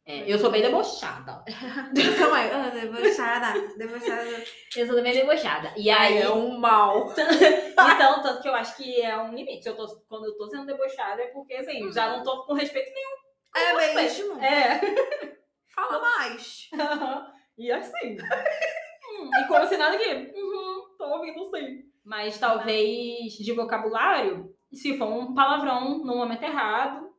É, 0.05 0.23
eu 0.31 0.39
sou 0.39 0.49
bem 0.49 0.61
debochada. 0.61 1.43
Calma 2.17 2.37
aí. 2.37 2.51
Ah, 2.51 2.69
debochada, 2.69 3.67
debochada. 3.77 4.43
Eu 4.75 4.87
sou 4.87 5.01
bem 5.01 5.13
debochada. 5.13 5.73
E 5.77 5.89
aí, 5.89 6.17
é 6.17 6.29
um 6.29 6.57
mal. 6.57 7.13
então, 7.13 8.21
tanto 8.21 8.41
que 8.41 8.47
eu 8.47 8.55
acho 8.55 8.75
que 8.77 9.01
é 9.01 9.15
um 9.17 9.33
limite. 9.33 9.67
Eu 9.67 9.75
tô, 9.75 9.85
quando 10.09 10.25
eu 10.25 10.37
tô 10.37 10.49
sendo 10.49 10.65
debochada 10.65 11.21
é 11.21 11.27
porque, 11.27 11.53
assim, 11.53 11.91
já 11.91 12.09
não 12.09 12.23
tô 12.23 12.45
com 12.45 12.53
respeito 12.53 12.91
nenhum. 12.93 13.21
É 13.55 13.73
você. 13.73 13.93
mesmo? 13.93 14.41
É. 14.41 15.40
Fala 15.73 15.99
mais. 15.99 16.69
e 17.57 17.71
assim. 17.71 18.17
Hum, 18.17 19.29
e 19.39 19.47
como 19.47 19.65
se 19.67 19.77
nada 19.77 19.95
aqui. 19.95 20.31
Uhum, 20.35 20.95
tô 20.97 21.05
ouvindo 21.05 21.45
sim. 21.45 21.83
Mas 22.03 22.37
talvez 22.39 23.33
de 23.33 23.53
vocabulário, 23.53 24.53
se 24.73 24.97
for 24.97 25.07
um 25.07 25.33
palavrão 25.33 25.99
no 25.99 26.15
momento 26.15 26.43
errado, 26.43 27.09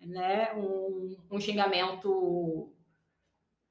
né? 0.00 0.52
Um, 0.54 1.16
um 1.30 1.40
xingamento. 1.40 2.72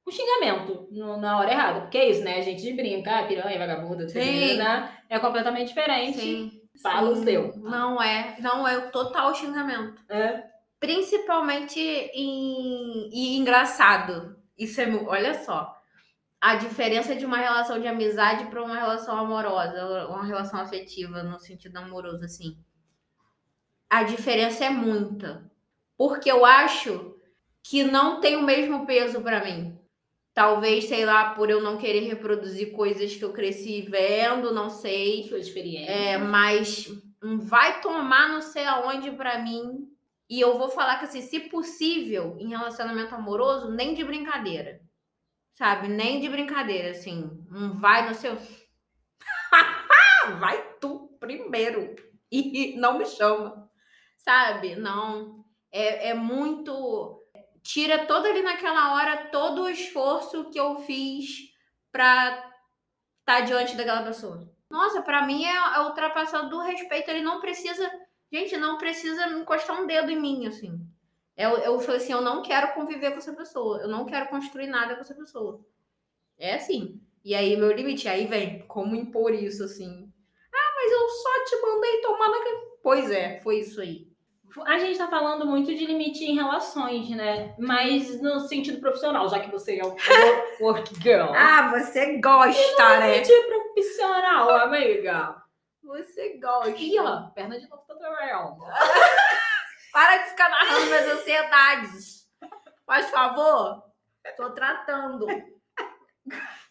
Um 0.08 0.12
xingamento 0.12 0.88
no- 0.92 1.18
na 1.18 1.38
hora 1.40 1.52
errada. 1.52 1.82
Porque 1.82 1.98
é 1.98 2.10
isso, 2.10 2.24
né? 2.24 2.38
A 2.38 2.42
gente 2.42 2.72
brinca, 2.74 3.20
ah, 3.20 3.28
piranha, 3.28 3.60
vagabunda, 3.60 4.08
Sim. 4.08 4.56
né? 4.58 4.98
É 5.10 5.20
completamente 5.20 5.68
diferente. 5.70 6.20
Sim. 6.20 6.62
Fala 6.82 7.10
o 7.10 7.16
sim. 7.16 7.24
seu. 7.26 7.58
Não 7.58 8.02
é, 8.02 8.38
não 8.40 8.66
é 8.68 8.78
o 8.78 8.92
total 8.92 9.34
xingamento. 9.36 10.02
É. 10.10 10.44
Principalmente 10.80 11.80
em 11.80 13.10
e 13.12 13.38
engraçado. 13.38 14.36
Isso 14.58 14.80
é, 14.82 14.88
olha 15.06 15.34
só. 15.44 15.76
A 16.40 16.56
diferença 16.56 17.16
de 17.16 17.26
uma 17.26 17.38
relação 17.38 17.80
de 17.80 17.88
amizade 17.88 18.46
para 18.46 18.64
uma 18.64 18.78
relação 18.78 19.18
amorosa, 19.18 20.08
uma 20.08 20.24
relação 20.24 20.60
afetiva 20.60 21.24
no 21.24 21.40
sentido 21.40 21.78
amoroso 21.78 22.24
assim. 22.24 22.58
A 23.90 24.04
diferença 24.04 24.66
é 24.66 24.70
muita. 24.70 25.50
Porque 25.98 26.32
eu 26.32 26.46
acho 26.46 27.16
que 27.64 27.84
não 27.84 28.22
tem 28.22 28.36
o 28.36 28.44
mesmo 28.44 28.86
peso 28.86 29.22
para 29.22 29.44
mim. 29.44 29.78
Talvez, 30.34 30.86
sei 30.86 31.04
lá, 31.04 31.32
por 31.32 31.50
eu 31.50 31.62
não 31.62 31.78
querer 31.78 32.02
reproduzir 32.02 32.72
coisas 32.72 33.16
que 33.16 33.26
eu 33.26 33.34
cresci 33.34 33.82
vendo, 33.82 34.54
não 34.54 34.70
sei. 34.70 35.24
Sua 35.28 35.40
experiência. 35.40 35.92
É, 35.92 36.18
mas 36.20 36.88
vai 37.22 37.82
tomar 37.82 38.30
não 38.30 38.42
sei 38.42 38.64
aonde 38.66 39.10
pra 39.12 39.40
mim. 39.40 39.90
E 40.30 40.40
eu 40.40 40.58
vou 40.58 40.70
falar 40.70 40.98
que, 40.98 41.06
assim, 41.06 41.22
se 41.22 41.40
possível, 41.42 42.36
em 42.40 42.50
relacionamento 42.50 43.16
amoroso, 43.16 43.72
nem 43.72 43.94
de 43.94 44.04
brincadeira. 44.04 44.82
Sabe? 45.56 45.88
Nem 45.88 46.20
de 46.20 46.30
brincadeira, 46.30 46.92
assim. 46.92 47.32
Um 47.52 47.72
vai 47.72 48.08
no 48.08 48.14
seu. 48.14 48.38
vai 50.40 50.76
tu 50.80 51.18
primeiro. 51.20 51.96
E 52.32 52.76
não 52.78 52.98
me 52.98 53.06
chama. 53.06 53.70
Sabe? 54.18 54.76
Não. 54.76 55.46
É, 55.72 56.10
é 56.10 56.14
muito. 56.14 57.24
Tira 57.64 58.06
todo 58.06 58.26
ali 58.28 58.42
naquela 58.42 58.94
hora 58.94 59.28
todo 59.28 59.64
o 59.64 59.70
esforço 59.70 60.50
que 60.50 60.60
eu 60.60 60.78
fiz 60.82 61.52
pra 61.92 62.52
estar 63.20 63.42
diante 63.42 63.76
daquela 63.76 64.04
pessoa. 64.04 64.50
Nossa, 64.70 65.02
pra 65.02 65.26
mim 65.26 65.44
é, 65.46 65.56
é 65.56 65.80
ultrapassado 65.82 66.50
do 66.50 66.60
respeito. 66.60 67.10
Ele 67.10 67.22
não 67.22 67.40
precisa. 67.40 67.90
Gente, 68.32 68.58
não 68.58 68.78
precisa 68.78 69.28
encostar 69.30 69.82
um 69.82 69.88
dedo 69.88 70.12
em 70.12 70.20
mim, 70.20 70.48
assim. 70.48 70.80
Eu, 71.36 71.52
eu 71.58 71.80
falei 71.80 71.98
assim: 72.02 72.12
eu 72.14 72.22
não 72.22 72.42
quero 72.42 72.74
conviver 72.74 73.12
com 73.12 73.18
essa 73.18 73.34
pessoa. 73.34 73.80
Eu 73.80 73.88
não 73.88 74.06
quero 74.06 74.28
construir 74.28 74.68
nada 74.68 74.96
com 74.96 75.02
essa 75.02 75.14
pessoa. 75.16 75.62
É 76.38 76.56
assim. 76.56 77.00
E 77.24 77.34
aí, 77.36 77.56
meu 77.56 77.72
limite. 77.72 78.08
Aí 78.08 78.26
vem, 78.26 78.60
como 78.68 78.96
impor 78.96 79.34
isso, 79.34 79.64
assim? 79.64 80.12
Ah, 80.54 80.74
mas 80.76 80.92
eu 80.92 81.10
só 81.10 81.44
te 81.46 81.62
mandei 81.62 82.02
tomar 82.02 82.30
na. 82.30 82.38
Pois 82.84 83.12
é, 83.12 83.40
foi 83.40 83.60
isso 83.60 83.80
aí. 83.82 84.08
A 84.66 84.80
gente 84.80 84.98
tá 84.98 85.08
falando 85.08 85.46
muito 85.46 85.76
de 85.76 85.86
limite 85.86 86.24
em 86.24 86.34
relações, 86.36 87.08
né? 87.10 87.54
Mas 87.60 88.20
no 88.22 88.40
sentido 88.40 88.80
profissional, 88.80 89.30
já 89.30 89.40
que 89.40 89.52
você 89.52 89.78
é 89.78 89.84
o 89.84 89.90
work- 89.90 90.62
work 90.64 90.96
girl. 91.02 91.32
Ah, 91.36 91.70
você 91.70 92.18
gosta, 92.20 93.00
né? 93.00 93.22
Limite 93.22 93.48
profissional, 93.48 94.50
amiga. 94.50 95.44
Você 95.88 96.38
gosta. 96.38 96.70
Aqui, 96.70 97.00
ó, 97.00 97.30
perna 97.30 97.58
de 97.58 97.68
novo 97.70 97.82
tutorial. 97.88 98.58
Para 99.94 100.18
de 100.18 100.30
ficar 100.32 100.50
narrando 100.50 100.86
minhas 100.86 101.08
ansiedades. 101.08 102.30
Faz 102.86 103.10
favor. 103.10 103.84
Tô 104.36 104.54
tratando. 104.54 105.26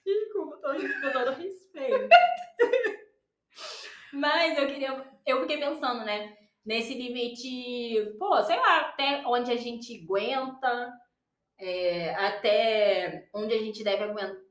Desculpa, 0.04 0.58
tô 0.58 0.74
com 0.74 1.12
todo 1.12 1.32
respeito. 1.32 2.08
Mas 4.12 4.58
eu 4.58 4.66
queria. 4.66 5.10
Eu 5.24 5.40
fiquei 5.40 5.58
pensando, 5.58 6.04
né? 6.04 6.36
Nesse 6.64 6.92
limite, 6.92 8.16
pô, 8.18 8.42
sei 8.42 8.56
lá, 8.56 8.80
até 8.80 9.22
onde 9.26 9.50
a 9.50 9.56
gente 9.56 10.02
aguenta, 10.04 10.92
é, 11.58 12.14
até 12.16 13.30
onde 13.34 13.54
a 13.54 13.58
gente 13.58 13.82
deve 13.82 14.04
aguentar. 14.04 14.45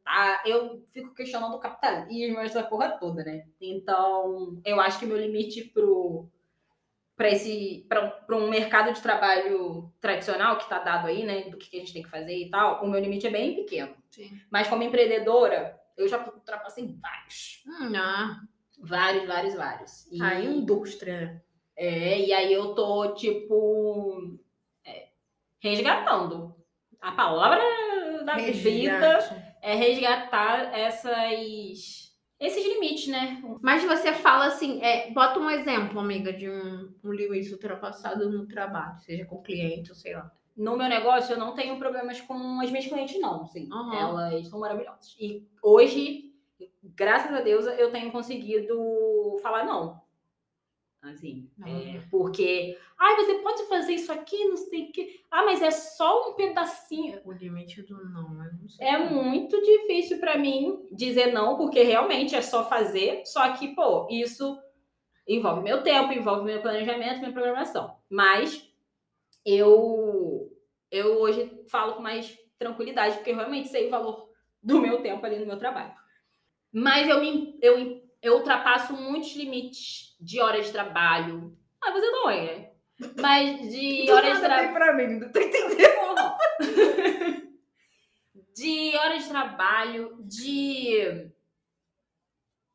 Eu 0.45 0.83
fico 0.93 1.13
questionando 1.13 1.55
o 1.55 1.59
capitalismo, 1.59 2.39
essa 2.39 2.63
porra 2.63 2.97
toda, 2.99 3.23
né? 3.23 3.47
Então, 3.59 4.61
eu 4.63 4.79
acho 4.79 4.99
que 4.99 5.05
meu 5.05 5.17
limite 5.17 5.63
pro 5.63 6.29
para 7.15 7.29
esse 7.29 7.85
para 7.87 8.35
um 8.35 8.49
mercado 8.49 8.93
de 8.93 9.01
trabalho 9.01 9.89
tradicional 10.01 10.57
que 10.57 10.67
tá 10.67 10.79
dado 10.79 11.07
aí, 11.07 11.23
né, 11.23 11.43
do 11.49 11.57
que 11.57 11.69
que 11.69 11.77
a 11.77 11.79
gente 11.79 11.93
tem 11.93 12.03
que 12.03 12.09
fazer 12.09 12.35
e 12.37 12.49
tal, 12.49 12.83
o 12.83 12.89
meu 12.89 12.99
limite 12.99 13.25
é 13.25 13.29
bem 13.29 13.55
pequeno. 13.55 13.95
Sim. 14.11 14.37
Mas 14.51 14.67
como 14.67 14.83
empreendedora, 14.83 15.79
eu 15.97 16.07
já 16.09 16.23
ultrapassei 16.25 16.93
vários. 17.01 17.63
Hum, 17.65 17.93
ah, 17.95 18.41
Vários, 18.77 19.25
vários, 19.25 19.55
vários. 19.55 20.11
E, 20.11 20.21
a 20.21 20.39
indústria. 20.41 21.41
é, 21.75 22.19
e 22.19 22.33
aí 22.33 22.51
eu 22.51 22.75
tô, 22.75 23.13
tipo, 23.15 24.37
é, 24.85 25.07
resgatando 25.59 26.53
A 26.99 27.13
palavra 27.13 27.63
da 28.25 28.35
vida 28.35 29.17
Resgate. 29.17 29.54
É 29.65 29.73
resgatar 29.73 30.77
essas, 30.77 32.13
esses 32.39 32.63
limites, 32.63 33.07
né? 33.07 33.41
Mas 33.63 33.83
você 33.83 34.13
fala 34.13 34.45
assim, 34.45 34.79
é, 34.79 35.09
bota 35.09 35.39
um 35.39 35.49
exemplo, 35.49 35.99
amiga, 35.99 36.31
de 36.31 36.47
um, 36.47 36.93
um 37.03 37.11
limite 37.11 37.51
ultrapassado 37.51 38.29
no 38.29 38.47
trabalho, 38.47 38.99
seja 38.99 39.25
com 39.25 39.41
cliente 39.41 39.89
ou 39.89 39.95
sei 39.95 40.13
lá. 40.13 40.31
No 40.55 40.77
meu 40.77 40.87
negócio, 40.87 41.33
eu 41.33 41.39
não 41.39 41.55
tenho 41.55 41.79
problemas 41.79 42.21
com 42.21 42.61
as 42.61 42.69
minhas 42.69 42.85
clientes, 42.85 43.19
não. 43.19 43.41
Assim, 43.41 43.67
Aham. 43.71 43.95
Elas 43.95 44.47
são 44.47 44.59
maravilhosas. 44.59 45.15
E 45.19 45.47
hoje, 45.63 46.31
graças 46.83 47.33
a 47.33 47.41
Deus, 47.41 47.65
eu 47.65 47.91
tenho 47.91 48.11
conseguido 48.11 48.77
falar 49.41 49.65
não. 49.65 49.99
Assim, 51.11 51.49
é, 51.63 52.01
porque, 52.09 52.77
ai, 52.97 53.15
você 53.15 53.35
pode 53.35 53.63
fazer 53.67 53.93
isso 53.93 54.11
aqui, 54.11 54.43
não 54.45 54.57
sei 54.57 54.89
o 54.89 54.91
quê. 54.91 55.21
Ah, 55.29 55.43
mas 55.45 55.61
é 55.61 55.69
só 55.69 56.29
um 56.29 56.33
pedacinho. 56.33 57.21
O 57.23 57.31
limite 57.31 57.83
do 57.83 58.03
não, 58.09 58.43
eu 58.43 58.53
não 58.53 58.67
sei. 58.67 58.87
É 58.87 58.97
muito 58.97 59.61
difícil 59.61 60.19
pra 60.19 60.37
mim 60.37 60.87
dizer 60.91 61.31
não, 61.31 61.57
porque 61.57 61.83
realmente 61.83 62.35
é 62.35 62.41
só 62.41 62.67
fazer. 62.67 63.23
Só 63.25 63.53
que, 63.53 63.75
pô, 63.75 64.07
isso 64.09 64.59
envolve 65.27 65.61
meu 65.61 65.83
tempo, 65.83 66.11
envolve 66.11 66.43
meu 66.43 66.61
planejamento, 66.61 67.19
minha 67.19 67.31
programação. 67.31 67.95
Mas 68.09 68.67
eu, 69.45 70.51
eu 70.89 71.19
hoje 71.19 71.51
falo 71.67 71.93
com 71.95 72.01
mais 72.01 72.37
tranquilidade, 72.57 73.17
porque 73.17 73.31
eu 73.31 73.35
realmente 73.35 73.69
sei 73.69 73.87
o 73.87 73.91
valor 73.91 74.29
do 74.61 74.81
meu 74.81 75.01
tempo 75.01 75.23
ali 75.25 75.37
no 75.37 75.45
meu 75.45 75.57
trabalho. 75.57 75.93
Mas 76.71 77.07
eu, 77.07 77.19
me, 77.21 77.57
eu, 77.61 78.01
eu 78.21 78.37
ultrapasso 78.37 78.93
muitos 78.93 79.35
limites 79.35 80.14
de 80.25 80.41
horas 80.41 80.65
de 80.65 80.71
trabalho. 80.71 81.55
Ah, 81.81 81.91
você 81.91 82.09
não 82.09 82.29
é, 82.29 82.45
né? 82.45 82.71
Mas 83.21 83.69
de 83.69 84.09
horas 84.11 84.33
de 84.35 84.39
trabalho. 84.39 84.73
pra 84.73 84.93
mim, 84.93 85.19
não 85.19 85.31
tô 85.31 85.39
entendendo. 85.39 86.35
de 88.55 88.97
horas 88.97 89.23
de 89.23 89.29
trabalho, 89.29 90.17
de 90.21 91.31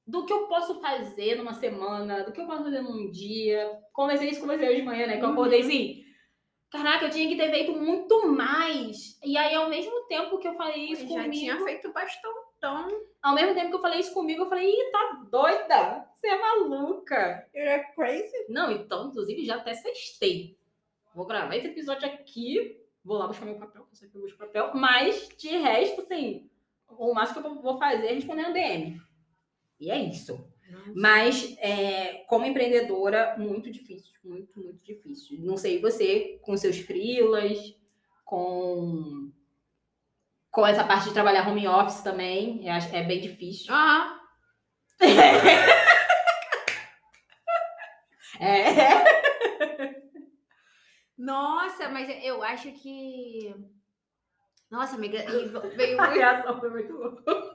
do 0.06 0.24
que 0.26 0.32
eu 0.32 0.48
posso 0.48 0.80
fazer 0.80 1.36
numa 1.36 1.54
semana, 1.54 2.24
do 2.24 2.32
que 2.32 2.40
eu 2.40 2.46
posso 2.46 2.64
fazer 2.64 2.82
num 2.82 3.10
dia. 3.10 3.70
Conversei 3.92 4.30
isso 4.30 4.40
com 4.40 4.46
você 4.46 4.68
hoje 4.68 4.80
de 4.80 4.82
manhã, 4.82 5.06
né? 5.06 5.18
Que 5.18 5.24
eu 5.24 5.30
acordei 5.30 5.60
assim. 5.60 6.04
Caraca, 6.70 7.06
eu 7.06 7.10
tinha 7.10 7.28
que 7.28 7.36
ter 7.36 7.50
feito 7.50 7.72
muito 7.72 8.26
mais. 8.28 9.18
E 9.24 9.36
aí, 9.36 9.54
ao 9.54 9.68
mesmo 9.68 10.06
tempo 10.06 10.38
que 10.38 10.48
eu 10.48 10.54
falei 10.54 10.86
isso 10.86 11.02
já 11.02 11.08
comigo, 11.08 11.32
tinha 11.32 11.60
feito 11.64 11.92
bastante. 11.92 12.94
ao 13.22 13.34
mesmo 13.34 13.54
tempo 13.54 13.70
que 13.70 13.76
eu 13.76 13.80
falei 13.80 14.00
isso 14.00 14.14
comigo, 14.14 14.42
eu 14.42 14.48
falei, 14.48 14.68
ih, 14.68 14.90
tá 14.90 15.22
doida? 15.30 16.09
Você 16.20 16.28
é 16.28 16.38
maluca. 16.38 17.48
You're 17.54 17.84
crazy. 17.94 18.46
Não, 18.50 18.70
então, 18.70 19.08
inclusive, 19.08 19.42
já 19.44 19.56
até 19.56 19.72
sextei. 19.72 20.58
Vou 21.14 21.26
gravar 21.26 21.56
esse 21.56 21.66
episódio 21.68 22.06
aqui, 22.06 22.78
vou 23.02 23.16
lá 23.16 23.26
buscar 23.26 23.46
meu 23.46 23.54
papel, 23.56 23.86
que 23.86 24.04
eu 24.04 24.20
busco 24.20 24.38
papel, 24.38 24.70
mas 24.74 25.28
de 25.38 25.48
resto, 25.48 26.02
assim, 26.02 26.48
o 26.88 27.14
máximo 27.14 27.40
que 27.40 27.48
eu 27.48 27.60
vou 27.62 27.78
fazer 27.78 28.06
é 28.08 28.12
responder 28.12 28.42
no 28.46 28.52
DM. 28.52 29.00
E 29.80 29.90
é 29.90 29.98
isso. 29.98 30.46
Mas, 30.94 31.56
é, 31.58 32.22
como 32.28 32.44
empreendedora, 32.44 33.34
muito 33.38 33.70
difícil, 33.72 34.12
muito, 34.22 34.60
muito 34.60 34.84
difícil. 34.84 35.38
Não 35.40 35.56
sei 35.56 35.80
você, 35.80 36.38
com 36.42 36.56
seus 36.56 36.78
freelas, 36.78 37.58
com, 38.24 39.32
com 40.50 40.64
essa 40.66 40.84
parte 40.84 41.08
de 41.08 41.14
trabalhar 41.14 41.48
home 41.48 41.66
office 41.66 42.02
também, 42.02 42.68
acho- 42.68 42.94
é 42.94 43.02
bem 43.02 43.20
difícil. 43.20 43.74
Ah, 43.74 44.20
É. 48.40 50.00
nossa, 51.16 51.90
mas 51.90 52.08
eu 52.24 52.42
acho 52.42 52.72
que. 52.72 53.54
Nossa, 54.70 54.96
amiga, 54.96 55.22
veio, 55.76 56.00
A 56.00 56.06
reação 56.06 56.58
foi 56.58 56.70
muito 56.70 56.92
boa. 56.92 57.54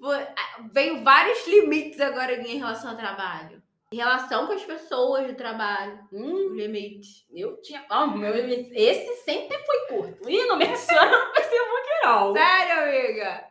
veio 0.72 1.02
vários 1.02 1.46
limites 1.46 2.00
agora 2.00 2.34
em 2.34 2.58
relação 2.58 2.90
ao 2.90 2.96
trabalho. 2.96 3.60
Em 3.92 3.96
relação 3.96 4.46
com 4.46 4.52
as 4.52 4.64
pessoas 4.64 5.26
do 5.26 5.34
trabalho. 5.34 5.98
Hum, 6.12 6.54
Limite. 6.54 7.26
eu 7.34 7.60
tinha. 7.60 7.84
Ó, 7.90 8.06
meu, 8.06 8.32
esse 8.32 9.16
sempre 9.24 9.58
foi 9.58 9.86
curto. 9.88 10.30
Ih, 10.30 10.46
não 10.46 10.56
menciona 10.56 11.10
no 11.10 11.34
Facebook, 11.34 11.88
não. 12.04 12.32
Sério, 12.32 12.82
amiga? 12.84 13.50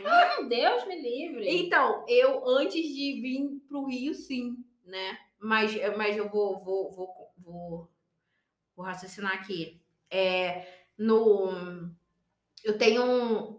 Hum, 0.00 0.48
Deus 0.48 0.86
me 0.86 1.00
livre. 1.00 1.46
Então, 1.48 2.04
eu 2.08 2.48
antes 2.48 2.82
de 2.82 3.20
vir 3.20 3.60
pro 3.68 3.84
Rio, 3.84 4.14
sim, 4.14 4.56
né? 4.88 5.18
Mas, 5.38 5.72
mas 5.96 6.16
eu 6.16 6.28
vou, 6.28 6.58
vou, 6.64 6.90
vou, 6.90 7.08
vou, 7.38 7.90
vou 8.74 8.84
raciocinar 8.86 9.34
aqui. 9.34 9.80
É, 10.10 10.66
no, 10.96 11.50
eu 12.64 12.76
tenho. 12.78 13.04
um- 13.04 13.58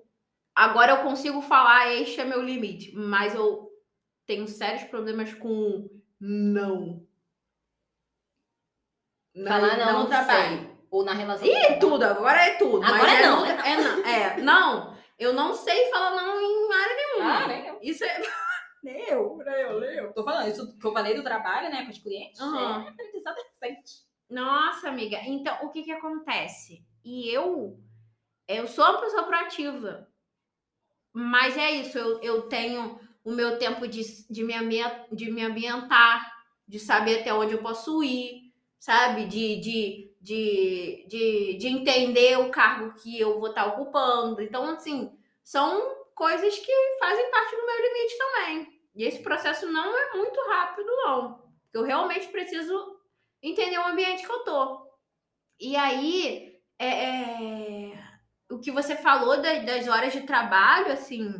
Agora 0.55 0.91
eu 0.91 1.03
consigo 1.03 1.41
falar, 1.41 1.93
este 1.93 2.19
é 2.19 2.25
meu 2.25 2.41
limite, 2.41 2.93
mas 2.93 3.33
eu 3.33 3.71
tenho 4.25 4.45
sérios 4.45 4.83
problemas 4.89 5.33
com 5.33 5.89
não. 6.19 7.07
Falar 9.47 9.77
não, 9.77 9.93
no 9.93 9.99
sei. 10.01 10.09
trabalho. 10.09 10.77
Ou 10.91 11.05
na 11.05 11.13
relação. 11.13 11.47
Ih, 11.47 11.79
tudo, 11.79 12.03
agora 12.03 12.41
é 12.45 12.55
tudo. 12.57 12.83
Agora 12.83 13.09
é 13.11 13.21
não, 13.25 13.45
é 13.45 13.55
não. 13.55 13.63
é 13.63 13.77
não. 13.77 14.05
É, 14.05 14.37
não, 14.41 14.97
eu 15.17 15.33
não 15.33 15.53
sei 15.53 15.89
falar 15.91 16.11
não 16.11 16.41
em 16.41 16.73
área 16.73 16.95
nenhuma. 16.95 17.35
Ah. 17.45 17.79
Isso 17.81 18.03
é. 18.03 18.21
Nem 18.83 19.09
eu, 19.09 19.37
nem 19.37 19.55
eu, 19.55 19.79
nem 19.79 19.89
eu. 19.95 20.13
Tô 20.13 20.23
falando, 20.23 20.47
isso 20.47 20.77
que 20.77 20.85
eu 20.85 20.93
falei 20.93 21.15
do 21.15 21.23
trabalho, 21.23 21.69
né, 21.69 21.83
com 21.83 21.91
os 21.91 21.99
clientes, 21.99 22.39
Aham. 22.39 22.85
é 22.85 22.89
aprendizado 22.89 23.35
recente. 23.35 24.09
Nossa, 24.29 24.89
amiga. 24.89 25.19
Então, 25.25 25.65
o 25.65 25.69
que 25.69 25.83
que 25.83 25.91
acontece? 25.91 26.85
E 27.03 27.29
eu, 27.29 27.79
eu 28.47 28.67
sou 28.67 28.85
uma 28.85 29.01
pessoa 29.01 29.23
proativa. 29.23 30.07
Mas 31.11 31.57
é 31.57 31.71
isso, 31.71 31.97
eu, 31.97 32.21
eu 32.21 32.41
tenho 32.43 32.99
o 33.23 33.31
meu 33.31 33.57
tempo 33.57 33.87
de, 33.87 34.01
de, 34.29 34.43
me, 34.43 34.55
de 35.11 35.31
me 35.31 35.43
ambientar, 35.43 36.31
de 36.67 36.79
saber 36.79 37.21
até 37.21 37.33
onde 37.33 37.53
eu 37.53 37.61
posso 37.61 38.03
ir, 38.03 38.53
sabe? 38.79 39.25
De, 39.25 39.59
de, 39.59 40.15
de, 40.21 41.05
de, 41.07 41.57
de 41.57 41.67
entender 41.67 42.39
o 42.39 42.51
cargo 42.51 42.93
que 43.01 43.19
eu 43.19 43.39
vou 43.39 43.49
estar 43.49 43.65
ocupando. 43.67 44.41
Então, 44.41 44.65
assim, 44.69 45.11
são 45.43 45.98
coisas 46.19 46.59
que 46.59 46.71
fazem 46.99 47.31
parte 47.31 47.55
do 47.55 47.65
meu 47.65 47.77
limite 47.81 48.17
também. 48.17 48.81
E 48.93 49.05
esse 49.05 49.23
processo 49.23 49.65
não 49.71 49.97
é 49.97 50.17
muito 50.17 50.37
rápido, 50.49 50.91
não. 50.97 51.49
Eu 51.73 51.83
realmente 51.83 52.27
preciso 52.27 52.99
entender 53.41 53.77
o 53.79 53.87
ambiente 53.87 54.25
que 54.25 54.31
eu 54.31 54.43
tô. 54.43 54.85
E 55.57 55.77
aí, 55.77 56.59
é, 56.77 56.87
é, 56.87 58.03
o 58.51 58.59
que 58.59 58.69
você 58.69 58.97
falou 58.97 59.41
da- 59.41 59.59
das 59.59 59.87
horas 59.87 60.11
de 60.11 60.21
trabalho, 60.23 60.91
assim, 60.91 61.33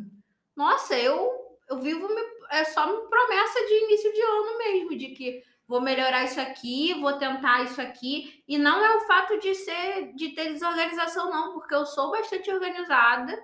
nossa, 0.56 0.98
eu, 0.98 1.30
eu 1.70 1.80
vivo 1.82 2.08
é 2.52 2.64
só 2.64 2.86
uma 2.90 3.10
promessa 3.10 3.60
de 3.68 3.84
início 3.84 4.14
de 4.14 4.22
ano 4.22 4.58
mesmo, 4.58 4.98
de 4.98 5.10
que 5.10 5.44
vou 5.68 5.82
melhorar 5.82 6.24
isso 6.24 6.40
aqui, 6.40 6.94
vou 7.02 7.18
tentar 7.18 7.64
isso 7.64 7.82
aqui. 7.82 8.44
E 8.48 8.58
não 8.58 8.84
é 8.84 8.96
o 8.98 9.02
fato 9.02 9.38
de 9.40 9.54
ser, 9.54 10.14
de 10.16 10.30
ter 10.30 10.54
desorganização, 10.54 11.30
não, 11.30 11.54
porque 11.54 11.76
eu 11.76 11.86
sou 11.86 12.12
bastante 12.12 12.50
organizada. 12.50 13.38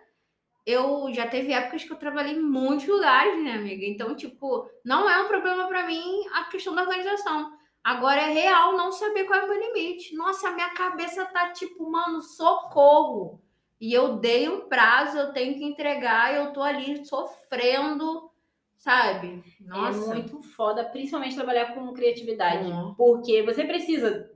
Eu 0.66 1.14
já 1.14 1.28
teve 1.28 1.54
épocas 1.54 1.84
que 1.84 1.94
eu 1.94 1.98
trabalhei 1.98 2.34
em 2.34 2.42
muitos 2.42 2.88
lugares, 2.88 3.44
né, 3.44 3.54
amiga? 3.54 3.86
Então, 3.86 4.16
tipo, 4.16 4.68
não 4.84 5.08
é 5.10 5.22
um 5.22 5.28
problema 5.28 5.68
pra 5.68 5.86
mim 5.86 6.26
a 6.34 6.46
questão 6.46 6.74
da 6.74 6.82
organização. 6.82 7.54
Agora 7.84 8.20
é 8.20 8.34
real 8.34 8.76
não 8.76 8.92
saber 8.92 9.26
qual 9.26 9.40
é 9.40 9.44
o 9.44 9.48
meu 9.48 9.60
limite. 9.62 10.16
Nossa, 10.16 10.50
a 10.50 10.52
minha 10.52 10.72
cabeça 10.72 11.24
tá 11.26 11.52
tipo, 11.52 11.88
mano, 11.92 12.20
socorro. 12.20 13.40
E 13.80 13.94
eu 13.94 14.16
dei 14.16 14.50
um 14.50 14.62
prazo, 14.62 15.18
eu 15.18 15.34
tenho 15.34 15.54
que 15.54 15.64
entregar, 15.64 16.34
eu 16.34 16.52
tô 16.52 16.64
ali 16.64 17.06
sofrendo, 17.06 18.32
sabe? 18.78 19.44
Nossa. 19.62 20.12
É 20.12 20.16
muito 20.16 20.42
foda, 20.42 20.84
principalmente 20.84 21.36
trabalhar 21.36 21.76
com 21.76 21.94
criatividade. 21.94 22.68
Uhum. 22.68 22.96
Porque 22.96 23.44
você 23.44 23.64
precisa 23.66 24.32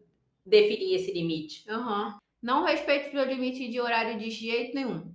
definir 0.46 0.94
esse 0.94 1.12
limite. 1.12 1.68
Aham. 1.68 2.20
Não 2.40 2.64
respeito 2.64 3.14
meu 3.16 3.26
limite 3.26 3.68
de 3.68 3.82
horário 3.82 4.20
de 4.20 4.30
jeito 4.30 4.76
nenhum. 4.76 5.12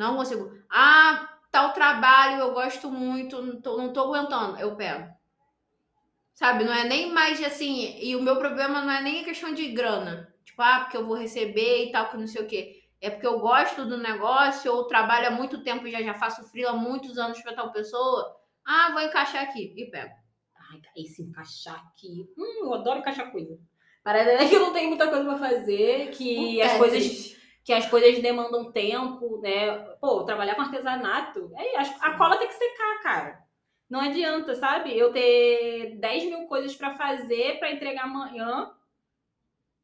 Não 0.00 0.16
consigo. 0.16 0.50
Ah, 0.70 1.28
tal 1.52 1.74
trabalho 1.74 2.40
eu 2.40 2.54
gosto 2.54 2.90
muito, 2.90 3.42
não 3.42 3.60
tô, 3.60 3.76
não 3.76 3.92
tô 3.92 4.00
aguentando. 4.00 4.58
Eu 4.58 4.74
pego. 4.74 5.12
Sabe? 6.32 6.64
Não 6.64 6.72
é 6.72 6.84
nem 6.84 7.12
mais 7.12 7.38
assim. 7.44 7.98
E 8.00 8.16
o 8.16 8.22
meu 8.22 8.36
problema 8.36 8.80
não 8.80 8.90
é 8.90 9.02
nem 9.02 9.20
a 9.20 9.24
questão 9.24 9.52
de 9.52 9.68
grana. 9.68 10.34
Tipo, 10.42 10.62
ah, 10.62 10.80
porque 10.80 10.96
eu 10.96 11.04
vou 11.06 11.18
receber 11.18 11.84
e 11.84 11.92
tal, 11.92 12.08
que 12.08 12.16
não 12.16 12.26
sei 12.26 12.42
o 12.42 12.46
quê. 12.46 12.82
É 12.98 13.10
porque 13.10 13.26
eu 13.26 13.40
gosto 13.40 13.84
do 13.84 13.98
negócio, 13.98 14.72
ou 14.72 14.86
trabalho 14.86 15.28
há 15.28 15.30
muito 15.30 15.62
tempo 15.62 15.86
e 15.86 15.90
já, 15.90 16.00
já 16.00 16.14
faço 16.14 16.44
frio 16.44 16.70
há 16.70 16.72
muitos 16.72 17.18
anos 17.18 17.38
pra 17.42 17.52
tal 17.54 17.70
pessoa. 17.70 18.34
Ah, 18.64 18.92
vou 18.92 19.02
encaixar 19.02 19.42
aqui. 19.42 19.74
E 19.76 19.90
pego. 19.90 20.14
Ai, 20.72 20.80
esse 20.96 21.22
encaixar 21.22 21.76
aqui. 21.88 22.26
Hum, 22.38 22.64
eu 22.64 22.72
adoro 22.72 23.00
encaixar 23.00 23.30
coisa. 23.30 23.58
Parece 24.02 24.48
que 24.48 24.54
eu 24.56 24.60
não 24.60 24.72
tenho 24.72 24.88
muita 24.88 25.08
coisa 25.08 25.24
pra 25.24 25.36
fazer, 25.36 26.10
que 26.12 26.62
as 26.62 26.72
É, 26.72 26.78
coisas. 26.78 27.36
Que 27.64 27.72
as 27.72 27.86
coisas 27.86 28.20
demandam 28.20 28.72
tempo, 28.72 29.40
né? 29.42 29.70
Pô, 30.00 30.24
trabalhar 30.24 30.54
com 30.54 30.62
artesanato, 30.62 31.52
é, 31.56 31.76
a, 31.78 32.16
cola 32.16 32.36
tem 32.36 32.48
que 32.48 32.54
secar, 32.54 33.02
cara. 33.02 33.42
Não 33.88 34.00
adianta, 34.00 34.54
sabe? 34.54 34.96
Eu 34.96 35.12
ter 35.12 35.96
10 35.96 36.24
mil 36.24 36.46
coisas 36.46 36.74
pra 36.74 36.94
fazer, 36.94 37.58
pra 37.58 37.72
entregar 37.72 38.04
amanhã, 38.04 38.70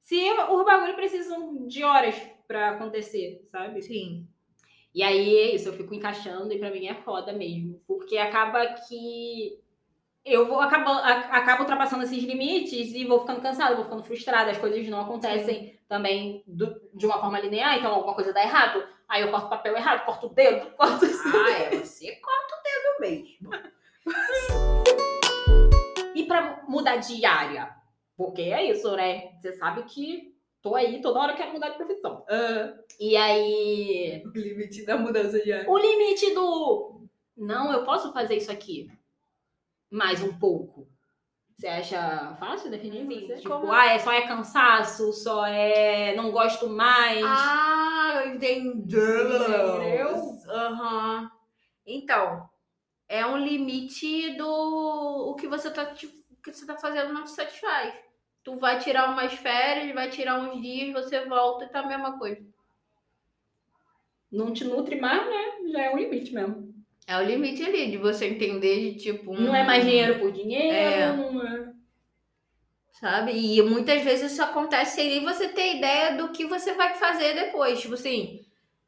se 0.00 0.30
os 0.50 0.64
bagulho 0.64 0.94
precisam 0.94 1.66
de 1.66 1.82
horas 1.82 2.14
pra 2.46 2.70
acontecer, 2.70 3.44
sabe? 3.50 3.82
Sim. 3.82 4.26
E 4.94 5.02
aí 5.02 5.36
é 5.36 5.54
isso, 5.54 5.68
eu 5.68 5.72
fico 5.74 5.92
encaixando 5.94 6.52
e 6.52 6.58
pra 6.58 6.70
mim 6.70 6.86
é 6.86 6.94
foda 6.94 7.32
mesmo. 7.32 7.82
Porque 7.86 8.16
acaba 8.16 8.64
que 8.66 9.60
eu 10.24 10.46
vou 10.46 10.60
acabo, 10.60 10.88
a- 10.90 11.36
acabo 11.36 11.62
ultrapassando 11.62 12.04
esses 12.04 12.22
limites 12.22 12.92
e 12.94 13.04
vou 13.04 13.20
ficando 13.20 13.42
cansada, 13.42 13.74
vou 13.74 13.84
ficando 13.84 14.04
frustrada, 14.04 14.50
as 14.52 14.58
coisas 14.58 14.86
não 14.88 15.00
acontecem 15.00 15.75
também 15.88 16.42
do- 16.46 16.80
de 16.94 17.06
uma 17.06 17.20
forma 17.20 17.38
linear, 17.40 17.78
então 17.78 17.92
alguma 17.94 18.14
coisa 18.14 18.32
dá 18.32 18.42
errado. 18.42 18.82
Aí 19.08 19.22
eu 19.22 19.30
corto 19.30 19.48
papel 19.48 19.76
errado, 19.76 20.04
corto 20.04 20.26
o 20.26 20.30
dedo, 20.34 20.70
corto. 20.76 21.04
Ah, 21.04 21.50
é. 21.50 21.70
Você 21.76 22.14
corta 22.16 22.54
o 22.54 22.62
dedo 22.62 23.00
mesmo. 23.00 23.50
E 26.14 26.24
pra 26.24 26.62
mudar 26.68 26.96
de 26.96 27.24
área? 27.24 27.74
Porque 28.16 28.42
é 28.42 28.70
isso, 28.70 28.94
né? 28.96 29.32
Você 29.38 29.52
sabe 29.52 29.82
que 29.84 30.34
tô 30.62 30.74
aí 30.74 31.00
toda 31.00 31.20
hora 31.20 31.34
quero 31.36 31.52
mudar 31.52 31.68
de 31.70 31.76
profissão. 31.76 32.24
Ah, 32.28 32.72
E 32.98 33.16
aí. 33.16 34.22
o 34.24 34.30
limite 34.30 34.84
da 34.86 34.96
mudança 34.96 35.38
de 35.40 35.52
área. 35.52 35.70
O 35.70 35.78
limite 35.78 36.32
do. 36.34 37.06
Não, 37.36 37.70
eu 37.72 37.84
posso 37.84 38.12
fazer 38.12 38.36
isso 38.36 38.50
aqui. 38.50 38.90
Mais 39.90 40.22
um 40.22 40.36
pouco. 40.38 40.88
Você 41.56 41.66
acha 41.68 42.36
fácil 42.38 42.70
definir? 42.70 43.06
Sim, 43.06 43.26
Você? 43.28 43.36
Tipo, 43.36 43.48
como- 43.60 43.72
ah, 43.72 43.86
é, 43.86 43.98
só 43.98 44.12
é 44.12 44.26
cansaço, 44.26 45.12
só 45.14 45.46
é. 45.46 46.14
Não 46.14 46.30
gosto 46.30 46.68
mais. 46.68 47.24
Ah, 47.24 48.24
entendi. 48.26 48.94
Entendeu? 48.94 50.38
Aham. 50.50 51.30
Então, 51.86 52.46
é 53.08 53.24
um 53.24 53.38
limite 53.38 54.36
do 54.36 55.30
o 55.30 55.34
que 55.34 55.48
você 55.48 55.70
tá 55.70 55.84
o 55.94 56.42
que 56.42 56.52
você 56.52 56.66
tá 56.66 56.76
fazendo 56.76 57.12
não 57.12 57.24
te 57.24 57.30
satisfaz. 57.30 57.94
Tu 58.44 58.54
vai 58.58 58.78
tirar 58.78 59.10
umas 59.10 59.32
férias, 59.32 59.94
vai 59.94 60.10
tirar 60.10 60.38
uns 60.38 60.60
dias, 60.60 60.92
você 60.92 61.24
volta 61.24 61.64
e 61.64 61.68
tá 61.68 61.80
a 61.80 61.86
mesma 61.86 62.18
coisa. 62.18 62.44
Não 64.30 64.52
te 64.52 64.62
nutre 64.64 65.00
mais, 65.00 65.24
né? 65.26 65.70
Já 65.72 65.82
é 65.84 65.90
um 65.94 65.96
limite 65.96 66.32
mesmo. 66.34 66.74
É 67.06 67.16
o 67.18 67.22
limite 67.24 67.62
ali 67.64 67.90
de 67.90 67.96
você 67.98 68.26
entender 68.26 68.92
de 68.92 68.98
tipo. 68.98 69.32
Não 69.34 69.54
é 69.54 69.62
mais 69.64 69.84
dinheiro 69.84 70.18
por 70.18 70.32
dinheiro, 70.32 70.74
É. 70.76 71.12
não 71.12 71.46
é. 71.46 71.72
Sabe? 72.92 73.32
E 73.32 73.62
muitas 73.62 74.02
vezes 74.02 74.32
isso 74.32 74.42
acontece 74.42 74.96
sem 74.96 75.22
você 75.22 75.48
ter 75.48 75.76
ideia 75.76 76.16
do 76.16 76.30
que 76.32 76.46
você 76.46 76.72
vai 76.74 76.94
fazer 76.94 77.34
depois. 77.34 77.80
Tipo 77.80 77.94
assim, 77.94 78.40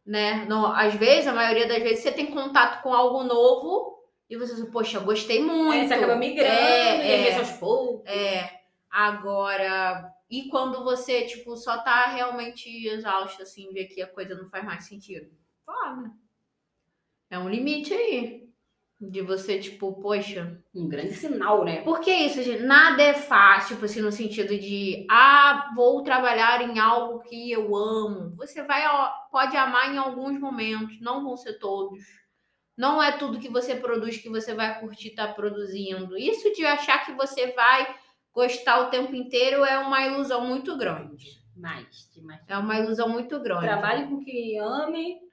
né? 0.05 0.47
No, 0.47 0.67
às 0.67 0.95
vezes, 0.95 1.27
a 1.27 1.35
maioria 1.35 1.69
das 1.69 1.83
vezes, 1.83 2.01
você 2.03 2.11
tem 2.13 2.27
contato 2.27 2.83
com 2.83 2.93
algo 2.93 3.23
novo 3.23 3.99
e 4.29 4.37
você 4.37 4.55
diz, 4.55 4.65
poxa, 4.71 4.99
gostei 4.99 5.43
muito. 5.45 5.73
Aí 5.73 5.87
você 5.87 5.95
acaba 5.95 6.17
migrando, 6.17 6.51
É, 6.51 7.27
e 7.27 7.29
é. 7.29 7.39
aos 7.39 7.51
poucos. 7.53 8.07
É, 8.11 8.51
agora. 8.91 10.11
E 10.31 10.49
quando 10.49 10.83
você, 10.85 11.23
tipo, 11.23 11.57
só 11.57 11.79
tá 11.79 12.07
realmente 12.07 12.69
exausto, 12.89 13.43
assim, 13.43 13.71
vê 13.73 13.85
que 13.85 14.03
a 14.03 14.07
coisa 14.07 14.35
não 14.35 14.49
faz 14.51 14.65
mais 14.65 14.85
sentido? 14.85 15.31
Foda. 15.65 16.11
É 17.31 17.39
um 17.39 17.49
limite 17.49 17.93
aí. 17.93 18.49
De 19.01 19.23
você, 19.23 19.61
tipo, 19.61 20.01
poxa. 20.01 20.61
Um 20.75 20.89
grande 20.89 21.15
sinal, 21.15 21.65
né? 21.65 21.83
Porque 21.83 22.11
isso, 22.11 22.43
gente, 22.43 22.65
nada 22.65 23.01
é 23.01 23.15
fácil, 23.15 23.77
tipo 23.77 23.85
assim, 23.85 24.01
no 24.01 24.11
sentido 24.11 24.59
de, 24.59 25.07
ah, 25.09 25.71
vou 25.77 26.03
trabalhar 26.03 26.61
em 26.63 26.81
algo 26.81 27.21
que 27.21 27.53
eu 27.53 27.77
amo. 27.77 28.35
Você 28.37 28.63
vai, 28.65 28.83
pode 29.31 29.57
amar 29.57 29.95
em 29.95 29.99
alguns 29.99 30.41
momentos, 30.41 31.01
não 31.01 31.23
vão 31.23 31.37
ser 31.37 31.59
todos. 31.61 32.03
Não 32.77 33.01
é 33.03 33.13
tudo 33.13 33.39
que 33.39 33.49
você 33.49 33.77
produz 33.77 34.19
que 34.19 34.29
você 34.29 34.55
vai 34.55 34.81
curtir 34.81 35.09
estar 35.09 35.35
produzindo. 35.35 36.17
Isso 36.17 36.53
de 36.53 36.65
achar 36.65 37.05
que 37.05 37.13
você 37.13 37.53
vai 37.53 37.95
gostar 38.33 38.81
o 38.81 38.91
tempo 38.91 39.15
inteiro 39.15 39.65
é 39.65 39.79
uma 39.79 40.05
ilusão 40.07 40.47
muito 40.47 40.77
grande. 40.77 41.39
Mais, 41.57 42.09
demais. 42.15 42.41
É 42.47 42.57
uma 42.57 42.79
ilusão 42.79 43.09
muito 43.09 43.41
grande. 43.41 43.67
Trabalhe 43.67 44.07
com 44.07 44.15
o 44.15 44.25
que 44.25 44.57
ame 44.59 45.28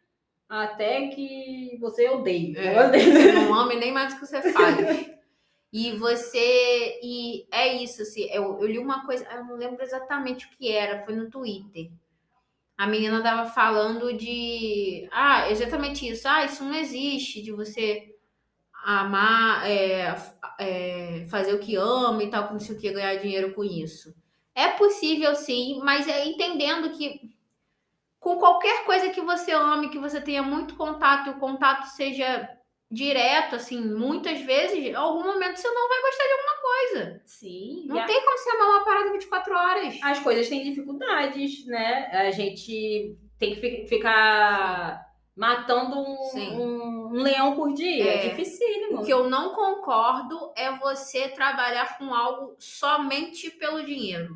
até 0.50 1.08
que 1.08 1.78
você 1.80 2.10
odeie. 2.10 2.56
É, 2.58 2.90
você 2.90 3.32
não 3.34 3.54
ama 3.54 3.74
e 3.74 3.80
nem 3.80 3.92
mais 3.92 4.14
o 4.14 4.20
que 4.20 4.26
você 4.26 4.42
faz. 4.52 5.08
E 5.72 5.92
você. 5.98 7.00
E 7.04 7.48
é 7.52 7.74
isso, 7.82 8.02
assim. 8.02 8.30
Eu, 8.32 8.60
eu 8.60 8.68
li 8.68 8.78
uma 8.78 9.06
coisa, 9.06 9.26
eu 9.32 9.44
não 9.46 9.56
lembro 9.56 9.84
exatamente 9.84 10.46
o 10.46 10.50
que 10.50 10.72
era, 10.72 11.04
foi 11.04 11.16
no 11.16 11.30
Twitter. 11.30 11.92
A 12.78 12.88
menina 12.88 13.22
tava 13.22 13.50
falando 13.50 14.14
de. 14.14 15.08
Ah, 15.12 15.50
exatamente 15.50 16.08
isso. 16.08 16.28
Ah, 16.28 16.46
isso 16.46 16.64
não 16.64 16.76
existe, 16.76 17.42
de 17.42 17.52
você 17.52 18.16
amar, 18.86 19.68
é, 19.68 20.16
é, 20.60 21.26
fazer 21.28 21.56
o 21.56 21.60
que 21.60 21.76
ama 21.76 22.24
e 22.24 22.30
tal, 22.30 22.52
não 22.52 22.60
sei 22.60 22.76
o 22.76 22.80
que, 22.80 22.92
ganhar 22.92 23.16
dinheiro 23.16 23.54
com 23.54 23.64
isso. 23.64 24.14
É 24.54 24.70
possível 24.70 25.36
sim, 25.36 25.80
mas 25.84 26.08
é 26.08 26.26
entendendo 26.26 26.92
que 26.92 27.35
com 28.26 28.38
qualquer 28.40 28.86
coisa 28.86 29.10
que 29.12 29.22
você 29.22 29.52
ame, 29.52 29.90
que 29.90 30.00
você 30.00 30.20
tenha 30.20 30.42
muito 30.42 30.76
contato, 30.76 31.28
e 31.28 31.34
o 31.34 31.38
contato 31.40 31.84
seja 31.90 32.50
direto, 32.90 33.56
assim, 33.56 33.80
muitas 33.80 34.42
vezes, 34.42 34.80
em 34.80 34.96
algum 34.96 35.24
momento 35.24 35.58
você 35.58 35.70
não 35.70 35.88
vai 35.88 36.02
gostar 36.02 36.24
de 36.24 36.32
alguma 36.32 36.56
coisa. 36.62 37.22
Sim. 37.24 37.84
Não 37.86 38.00
a- 38.00 38.06
tem 38.06 38.20
como 38.26 38.36
você 38.36 38.50
amar 38.50 38.68
uma 38.70 38.84
parada 38.84 39.12
24 39.12 39.54
horas. 39.56 40.00
As 40.02 40.20
coisas 40.22 40.50
têm 40.50 40.64
dificuldades, 40.64 41.68
né? 41.68 42.08
A 42.14 42.32
gente 42.32 43.16
tem 43.38 43.54
que 43.54 43.62
fi- 43.62 43.86
ficar 43.88 45.06
matando 45.36 45.96
um, 46.00 46.16
um- 46.58 47.08
um 47.10 47.22
leão 47.22 47.56
por 47.56 47.74
dia. 47.76 48.06
É. 48.06 48.26
É 48.26 48.30
dificílimo. 48.30 49.02
O 49.02 49.06
que 49.06 49.14
eu 49.14 49.30
não 49.30 49.54
concordo 49.54 50.52
é 50.56 50.76
você 50.80 51.28
trabalhar 51.30 52.00
com 52.00 52.12
algo 52.12 52.56
somente 52.58 53.52
pelo 53.52 53.84
dinheiro. 53.86 54.36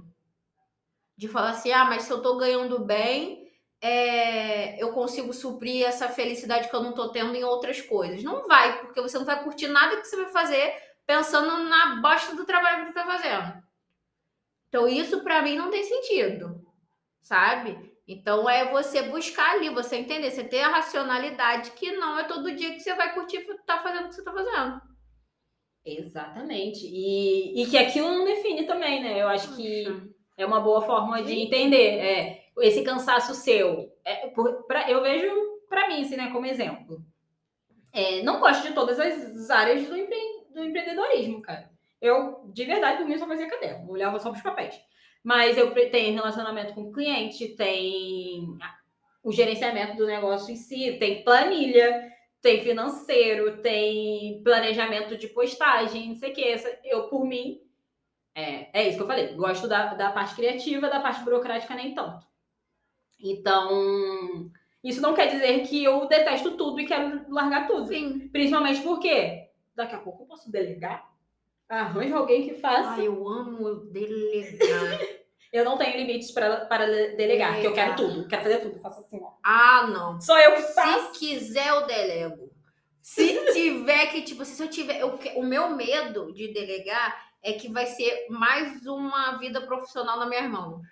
De 1.18 1.28
falar 1.28 1.50
assim, 1.52 1.72
ah, 1.72 1.86
mas 1.86 2.04
se 2.04 2.12
eu 2.14 2.22
tô 2.22 2.38
ganhando 2.38 2.78
bem, 2.86 3.39
é, 3.82 4.82
eu 4.82 4.92
consigo 4.92 5.34
suprir 5.34 5.86
essa 5.86 6.10
felicidade 6.10 6.70
que 6.70 6.76
eu 6.76 6.84
não 6.84 6.94
tô 6.94 7.10
tendo 7.10 7.36
em 7.36 7.44
outras 7.44 7.82
coisas. 7.82 8.24
Não 8.24 8.48
vai, 8.48 8.80
porque 8.80 9.02
você 9.02 9.18
não 9.18 9.26
vai 9.26 9.44
curtir 9.44 9.68
nada 9.68 9.98
que 9.98 10.06
você 10.06 10.18
vai 10.18 10.32
fazer 10.32 10.74
pensando 11.06 11.64
na 11.64 11.96
bosta 12.02 12.36
do 12.36 12.46
trabalho 12.46 12.86
que 12.86 12.88
você 12.88 12.94
tá 12.94 13.06
fazendo. 13.06 13.64
Então, 14.68 14.88
isso 14.88 15.24
pra 15.24 15.42
mim 15.42 15.56
não 15.56 15.72
tem 15.72 15.84
sentido, 15.84 16.62
sabe? 17.22 17.90
Então, 18.08 18.48
é 18.48 18.72
você 18.72 19.04
buscar 19.04 19.52
ali, 19.52 19.70
você 19.70 19.96
entender, 19.96 20.30
você 20.30 20.44
ter 20.44 20.62
a 20.62 20.70
racionalidade 20.70 21.72
que 21.72 21.92
não 21.94 22.20
é 22.20 22.26
todo 22.26 22.56
dia 22.56 22.74
que 22.74 22.80
você 22.80 22.94
vai 22.94 23.14
curtir 23.14 23.38
estar 23.38 23.82
fazendo 23.82 24.06
o 24.06 24.10
que 24.10 24.16
você 24.16 24.24
tá 24.24 24.32
fazendo. 24.32 24.82
Exatamente. 25.86 26.86
E, 26.86 27.62
e 27.62 27.66
que 27.68 27.78
aquilo 27.78 28.10
não 28.10 28.26
define 28.26 28.66
também, 28.66 29.02
né? 29.02 29.22
Eu 29.22 29.28
acho 29.30 29.56
que 29.56 29.86
é 30.38 30.46
uma 30.46 30.60
boa 30.60 30.82
forma 30.82 31.24
de 31.24 31.34
entender. 31.34 31.98
É, 31.98 32.49
esse 32.62 32.84
cansaço 32.84 33.34
seu. 33.34 33.92
É, 34.06 34.28
por- 34.28 34.64
pra- 34.66 34.90
eu 34.90 35.02
vejo 35.02 35.30
pra 35.68 35.88
mim, 35.88 36.02
assim, 36.02 36.16
né, 36.18 36.30
como 36.32 36.46
exemplo. 36.46 37.02
É, 37.92 38.22
não 38.24 38.40
gosto 38.40 38.68
de 38.68 38.74
todas 38.74 39.00
as 39.00 39.50
áreas 39.50 39.88
do, 39.88 39.98
empre- 39.98 40.46
do 40.54 40.64
empreendedorismo, 40.64 41.42
cara. 41.42 41.70
Eu, 42.02 42.42
de 42.54 42.66
verdade, 42.66 42.98
por 42.98 43.08
mim, 43.08 43.18
só 43.18 43.28
fazia 43.28 43.50
caderno. 43.50 43.90
Olhava 43.92 44.20
só 44.20 44.30
pros 44.30 44.44
papéis. 44.44 44.76
Mas 45.24 45.58
eu 45.58 45.74
tenho 45.92 46.14
relacionamento 46.14 46.74
com 46.74 46.82
o 46.84 46.92
cliente, 46.94 47.56
tem 47.56 48.48
o 49.22 49.32
gerenciamento 49.32 49.98
do 49.98 50.06
negócio 50.08 50.52
em 50.54 50.56
si, 50.56 50.96
tem 50.98 51.24
planilha, 51.24 52.10
tem 52.42 52.64
financeiro, 52.64 53.62
tem 53.62 54.42
planejamento 54.44 55.18
de 55.18 55.28
postagem, 55.28 56.08
não 56.10 56.16
sei 56.16 56.32
o 56.32 56.34
que. 56.34 56.56
Eu, 56.86 57.10
por 57.10 57.26
mim, 57.26 57.60
é, 58.34 58.70
é 58.82 58.88
isso 58.88 58.96
que 58.98 59.04
eu 59.04 59.08
falei. 59.08 59.34
Gosto 59.36 59.68
da, 59.68 59.94
da 59.94 60.12
parte 60.12 60.36
criativa, 60.36 60.88
da 60.90 61.02
parte 61.02 61.22
burocrática 61.24 61.76
nem 61.76 61.94
tanto. 61.94 62.26
Então, 63.20 64.50
isso 64.84 65.02
não 65.02 65.14
quer 65.14 65.28
dizer 65.28 65.68
que 65.68 65.84
eu 65.84 66.08
detesto 66.08 66.52
tudo 66.58 66.80
e 66.80 66.86
quero 66.88 67.26
largar 67.30 67.68
tudo. 67.68 67.88
Sim. 67.88 68.30
Principalmente 68.32 68.82
porque 68.82 69.50
daqui 69.76 69.96
a 69.96 70.00
pouco 70.00 70.24
eu 70.24 70.28
posso 70.28 70.52
delegar. 70.52 71.08
Arranjo 71.68 72.16
alguém 72.16 72.48
que 72.48 72.56
faça. 72.56 72.92
Ai, 72.92 73.08
eu 73.08 73.28
amo 73.28 73.76
delegar. 73.92 75.00
Eu 75.52 75.66
não 75.66 75.80
tenho 75.80 75.98
limites 75.98 76.30
pra, 76.30 76.58
para 76.68 76.86
le- 76.86 77.16
delegar, 77.16 77.54
porque 77.54 77.66
eu 77.66 77.74
quero 77.74 77.96
tudo. 77.96 78.28
Quero 78.28 78.44
fazer 78.44 78.60
tudo. 78.60 78.76
Eu 78.76 78.82
faço 78.84 79.00
assim, 79.00 79.20
ó. 79.20 79.32
ah, 79.44 79.88
não. 79.88 80.22
Só 80.22 80.40
eu 80.40 80.54
que 80.58 80.62
faço. 80.74 81.14
Se 81.16 81.20
quiser, 81.20 81.70
eu 81.70 81.88
delego. 81.88 82.52
Se 83.02 83.34
tiver 83.52 84.12
que, 84.12 84.22
tipo, 84.22 84.46
se 84.46 84.62
eu 84.62 84.68
tiver. 84.70 85.00
eu 85.00 85.18
o 85.38 85.44
meu 85.44 85.72
medo 85.76 86.32
de 86.34 86.54
delegar 86.54 87.32
é 87.42 87.54
que 87.54 87.68
vai 87.68 87.88
ser 87.88 88.28
mais 88.30 88.86
uma 88.86 89.40
vida 89.40 89.60
profissional 89.62 90.20
na 90.20 90.28
minha 90.28 90.48
mão. 90.48 90.84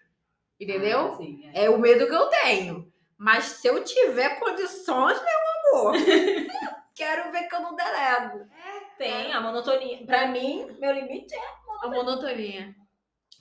Entendeu? 0.60 1.14
Ah, 1.14 1.18
sim, 1.18 1.50
é. 1.54 1.66
É 1.66 1.70
o 1.70 1.78
medo 1.78 2.08
que 2.08 2.16
eu 2.16 2.28
tenho. 2.28 2.92
Mas 3.18 3.46
se 3.46 3.68
eu 3.68 3.84
tiver 3.84 4.40
condições, 4.40 5.20
meu 5.22 5.82
amor, 5.82 5.94
quero 6.96 7.32
ver 7.32 7.48
que 7.48 7.56
eu 7.56 7.62
não 7.62 7.76
delego. 7.76 8.48
Tem 8.98 9.34
a 9.34 9.42
monotonia. 9.42 10.06
Pra 10.06 10.28
mim, 10.28 10.68
meu 10.80 10.92
limite 10.92 11.34
é. 11.34 11.40
A 11.84 11.88
monotonia. 11.88 12.76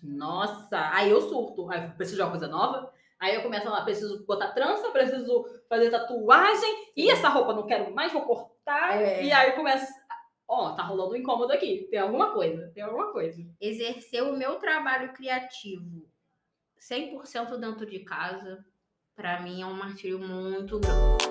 Nossa, 0.03 0.91
aí 0.93 1.11
eu 1.11 1.21
surto. 1.23 1.71
Aí 1.71 1.85
eu 1.85 1.91
preciso 1.91 2.17
de 2.17 2.23
uma 2.23 2.31
coisa 2.31 2.49
nova. 2.49 2.93
Aí 3.19 3.35
eu 3.35 3.43
começo 3.43 3.69
lá, 3.69 3.83
preciso 3.83 4.27
botar 4.27 4.53
trança, 4.53 4.91
preciso 4.91 5.47
fazer 5.69 5.91
tatuagem. 5.91 6.93
E 6.95 7.11
essa 7.11 7.31
roupa 7.31 7.55
não 7.55 7.67
quero 7.67 7.95
mais, 7.95 8.13
vou 8.13 8.23
cortar. 8.23 9.01
É. 9.01 9.25
E 9.25 9.33
aí 9.33 9.51
eu 9.51 9.57
começo. 9.57 9.91
Ó, 10.47 10.73
tá 10.73 10.83
rolando 10.83 11.13
um 11.13 11.17
incômodo 11.17 11.53
aqui. 11.53 11.89
Tem 11.91 11.99
alguma 11.99 12.33
coisa. 12.33 12.71
Tem 12.75 12.83
alguma 12.83 13.11
coisa. 13.13 13.43
Exercer 13.59 14.23
o 14.23 14.37
meu 14.37 14.57
trabalho 14.57 15.13
criativo 15.15 16.07
100% 16.81 17.57
dentro 17.59 17.87
de 17.87 18.01
casa, 18.01 18.65
pra 19.15 19.41
mim 19.41 19.63
é 19.63 19.67
um 19.67 19.75
martírio 19.75 20.19
muito 20.19 20.79
grande. 20.79 21.25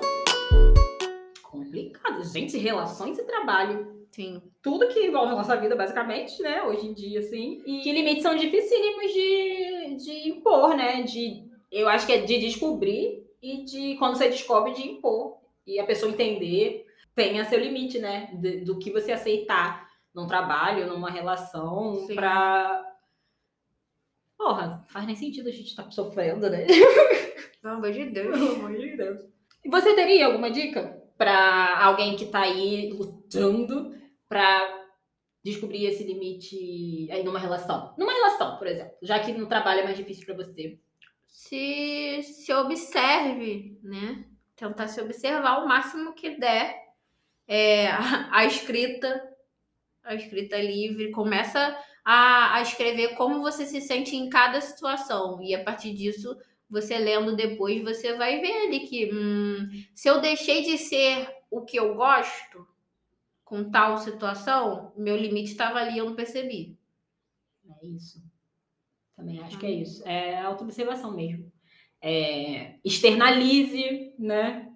Complicado. 1.42 2.22
Gente, 2.24 2.58
relações 2.58 3.18
e 3.18 3.24
trabalho. 3.24 4.06
Sim. 4.10 4.42
Tudo 4.62 4.88
que 4.88 5.06
envolve 5.06 5.32
a 5.32 5.36
nossa 5.36 5.56
vida, 5.56 5.76
basicamente, 5.76 6.40
né? 6.42 6.62
Hoje 6.62 6.86
em 6.86 6.94
dia, 6.94 7.20
assim. 7.20 7.62
E 7.66 7.80
que 7.80 7.92
limites 7.92 8.22
são 8.22 8.34
dificílimos 8.36 9.12
de, 9.12 9.96
de 10.04 10.28
impor, 10.30 10.74
né? 10.76 11.02
De, 11.02 11.44
eu 11.70 11.88
acho 11.88 12.06
que 12.06 12.12
é 12.12 12.18
de 12.22 12.38
descobrir 12.38 13.26
e 13.42 13.64
de, 13.64 13.96
quando 13.96 14.16
você 14.16 14.28
descobre, 14.28 14.72
de 14.72 14.88
impor. 14.88 15.38
E 15.66 15.78
a 15.78 15.84
pessoa 15.84 16.10
entender, 16.10 16.86
tenha 17.14 17.44
seu 17.44 17.58
limite, 17.58 17.98
né? 17.98 18.30
de- 18.34 18.60
do 18.60 18.78
que 18.78 18.90
você 18.90 19.12
aceitar 19.12 19.86
num 20.14 20.26
trabalho, 20.26 20.86
numa 20.86 21.10
relação, 21.10 21.94
Sim. 22.06 22.14
Porra, 24.36 24.84
faz 24.88 25.06
nem 25.06 25.16
sentido 25.16 25.48
a 25.48 25.52
gente 25.52 25.68
estar 25.68 25.90
sofrendo, 25.90 26.48
né? 26.50 26.66
Pelo 27.62 27.74
amor 27.74 27.92
de 27.92 28.04
Deus. 28.06 28.38
Pelo 28.38 28.54
amor 28.54 28.76
de 28.76 28.96
Deus. 28.96 29.20
E 29.64 29.68
você 29.68 29.94
teria 29.94 30.26
alguma 30.26 30.50
dica 30.50 31.02
para 31.16 31.82
alguém 31.82 32.16
que 32.16 32.26
tá 32.26 32.42
aí 32.42 32.92
lutando 32.92 33.94
pra 34.28 34.84
descobrir 35.42 35.86
esse 35.86 36.04
limite 36.04 37.08
aí 37.10 37.22
numa 37.22 37.38
relação? 37.38 37.94
Numa 37.96 38.12
relação, 38.12 38.58
por 38.58 38.66
exemplo, 38.66 38.92
já 39.02 39.18
que 39.18 39.32
no 39.32 39.46
trabalho 39.46 39.80
é 39.80 39.84
mais 39.84 39.96
difícil 39.96 40.26
pra 40.26 40.34
você. 40.34 40.78
se, 41.26 42.22
se 42.22 42.52
observe, 42.52 43.78
né? 43.82 44.24
Tentar 44.54 44.88
se 44.88 45.00
observar 45.00 45.62
o 45.62 45.68
máximo 45.68 46.14
que 46.14 46.30
der. 46.38 46.76
É, 47.48 47.88
a, 47.88 48.28
a 48.38 48.44
escrita, 48.44 49.22
a 50.04 50.14
escrita 50.14 50.56
livre, 50.58 51.10
começa 51.10 51.76
a, 52.08 52.54
a 52.54 52.62
escrever 52.62 53.16
como 53.16 53.40
você 53.40 53.66
se 53.66 53.80
sente 53.80 54.14
em 54.14 54.30
cada 54.30 54.60
situação. 54.60 55.42
E 55.42 55.52
a 55.52 55.64
partir 55.64 55.92
disso, 55.92 56.38
você 56.70 56.96
lendo 56.98 57.34
depois, 57.34 57.82
você 57.82 58.14
vai 58.14 58.40
ver 58.40 58.68
ali 58.68 58.86
que 58.86 59.12
hum, 59.12 59.68
se 59.92 60.08
eu 60.08 60.20
deixei 60.20 60.62
de 60.62 60.78
ser 60.78 61.28
o 61.50 61.62
que 61.62 61.76
eu 61.76 61.96
gosto 61.96 62.64
com 63.44 63.68
tal 63.68 63.98
situação, 63.98 64.92
meu 64.96 65.16
limite 65.16 65.50
estava 65.50 65.80
ali, 65.80 65.98
eu 65.98 66.04
não 66.04 66.14
percebi. 66.14 66.78
É 67.82 67.86
isso. 67.86 68.22
Também 69.16 69.40
acho 69.40 69.58
que 69.58 69.66
é 69.66 69.70
isso. 69.72 70.06
É 70.06 70.40
autoobservação 70.42 71.12
mesmo. 71.12 71.50
É, 72.00 72.76
externalize, 72.84 74.14
né? 74.16 74.70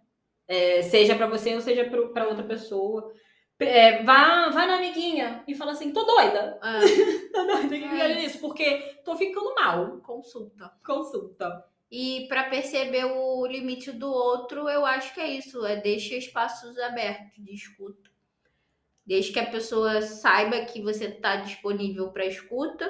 É, 0.48 0.82
seja 0.82 1.14
pra 1.14 1.28
você 1.28 1.54
ou 1.54 1.60
seja 1.60 1.84
pra 1.84 2.26
outra 2.26 2.42
pessoa. 2.42 3.14
É, 3.60 4.02
vá, 4.02 4.48
vá 4.48 4.66
na 4.66 4.76
amiguinha 4.76 5.44
e 5.46 5.54
fala 5.54 5.72
assim: 5.72 5.92
tô 5.92 6.02
doida. 6.04 6.58
Ah, 6.62 6.80
Tô 7.32 7.44
doida, 7.44 7.68
que 7.68 7.84
É 7.84 8.12
é 8.12 8.24
isso? 8.24 8.38
Porque 8.40 8.98
tô 9.04 9.14
ficando 9.16 9.54
mal. 9.54 9.98
consulta. 9.98 10.72
Consulta. 10.84 11.64
E 11.90 12.26
para 12.28 12.44
perceber 12.44 13.04
o 13.04 13.44
limite 13.46 13.90
do 13.92 14.10
outro, 14.10 14.68
eu 14.68 14.86
acho 14.86 15.12
que 15.12 15.20
é 15.20 15.28
isso, 15.28 15.66
é 15.66 15.76
deixa 15.76 16.14
espaços 16.14 16.78
abertos 16.78 17.32
de 17.36 17.52
escuta. 17.52 18.08
Desde 19.04 19.32
que 19.32 19.40
a 19.40 19.50
pessoa 19.50 20.00
saiba 20.00 20.60
que 20.60 20.80
você 20.80 21.06
está 21.06 21.36
disponível 21.36 22.12
para 22.12 22.24
escuta, 22.26 22.88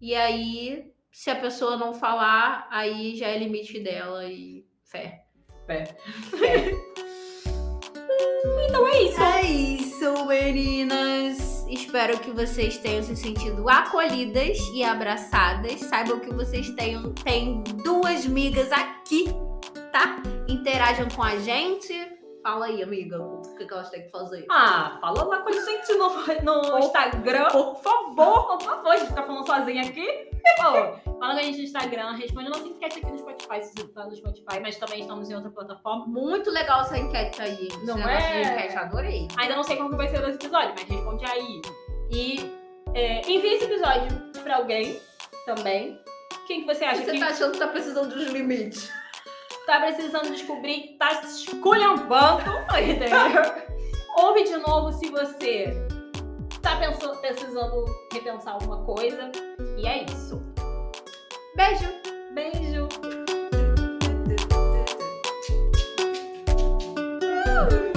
e 0.00 0.14
aí, 0.14 0.92
se 1.12 1.30
a 1.30 1.36
pessoa 1.36 1.76
não 1.76 1.94
falar, 1.94 2.66
aí 2.70 3.14
já 3.14 3.28
é 3.28 3.38
limite 3.38 3.78
dela 3.78 4.24
e 4.24 4.66
fé. 4.82 5.24
Então 8.74 8.88
é 8.88 9.02
isso. 9.02 9.22
É 9.22 9.42
isso, 9.42 10.26
meninas! 10.26 11.64
Espero 11.68 12.18
que 12.18 12.32
vocês 12.32 12.76
tenham 12.76 13.04
se 13.04 13.14
sentido 13.14 13.68
acolhidas 13.68 14.58
e 14.74 14.82
abraçadas. 14.82 15.78
Saibam 15.82 16.18
que 16.18 16.34
vocês 16.34 16.68
tenham, 16.70 17.12
têm 17.12 17.62
duas 17.84 18.26
migas 18.26 18.72
aqui, 18.72 19.26
tá? 19.92 20.20
Interajam 20.48 21.08
com 21.08 21.22
a 21.22 21.36
gente. 21.36 21.94
Fala 22.44 22.66
aí, 22.66 22.82
amiga, 22.82 23.18
o 23.22 23.40
que, 23.56 23.64
que 23.64 23.72
elas 23.72 23.88
têm 23.88 24.02
que 24.02 24.10
fazer? 24.10 24.44
Ah, 24.50 24.98
fala 25.00 25.24
lá 25.24 25.38
com 25.38 25.48
a 25.48 25.52
gente 25.52 25.94
no, 25.94 26.10
no 26.44 26.78
Instagram. 26.78 27.48
Por 27.48 27.76
favor, 27.76 28.58
por 28.58 28.60
favor, 28.60 28.92
a 28.92 28.96
gente 28.98 29.14
tá 29.14 29.22
falando 29.22 29.46
sozinha 29.46 29.82
aqui. 29.82 30.06
Pô, 30.58 31.14
fala 31.18 31.32
com 31.32 31.40
a 31.40 31.42
gente 31.42 31.56
no 31.56 31.64
Instagram, 31.64 32.12
responde 32.12 32.50
nossa 32.50 32.68
enquete 32.68 32.98
aqui 32.98 33.10
no 33.10 33.16
Spotify, 33.16 33.62
se 33.62 33.72
você 33.74 33.88
tá 33.88 34.04
no 34.04 34.14
Spotify, 34.14 34.60
mas 34.60 34.76
também 34.76 35.00
estamos 35.00 35.30
em 35.30 35.34
outra 35.34 35.50
plataforma. 35.50 36.06
Muito 36.06 36.50
legal 36.50 36.82
essa 36.82 36.98
enquete 36.98 37.40
aí. 37.40 37.68
Não 37.82 37.98
é? 38.06 38.42
enquete, 38.42 38.76
adorei. 38.76 39.26
Ainda 39.38 39.56
não 39.56 39.64
sei 39.64 39.78
como 39.78 39.96
vai 39.96 40.08
ser 40.08 40.22
esse 40.28 40.34
episódio, 40.34 40.74
mas 40.76 40.86
responde 40.86 41.24
aí. 41.24 41.62
E 42.10 42.52
é, 42.92 43.22
envie 43.22 43.54
esse 43.54 43.64
episódio 43.64 44.20
pra 44.42 44.56
alguém 44.56 45.00
também. 45.46 45.98
Quem 46.46 46.60
que 46.60 46.66
você 46.66 46.84
acha 46.84 47.04
Você 47.04 47.12
que 47.12 47.20
tá 47.20 47.28
achando 47.28 47.52
que 47.52 47.58
tá 47.58 47.68
precisando 47.68 48.14
dos 48.14 48.26
limites? 48.26 48.92
tá 49.66 49.80
precisando 49.80 50.30
descobrir, 50.30 50.96
tá 50.98 51.22
se 51.22 51.46
esculhambando, 51.46 52.50
entendeu? 52.78 53.64
Ouve 54.16 54.44
de 54.44 54.56
novo 54.58 54.92
se 54.92 55.10
você 55.10 55.72
tá 56.62 56.76
pensando, 56.76 57.18
precisando 57.20 57.84
repensar 58.12 58.52
alguma 58.54 58.84
coisa. 58.84 59.30
E 59.76 59.86
é 59.86 60.04
isso. 60.04 60.42
Beijo! 61.56 61.88
Beijo! 62.32 62.88
Uh! 66.56 67.93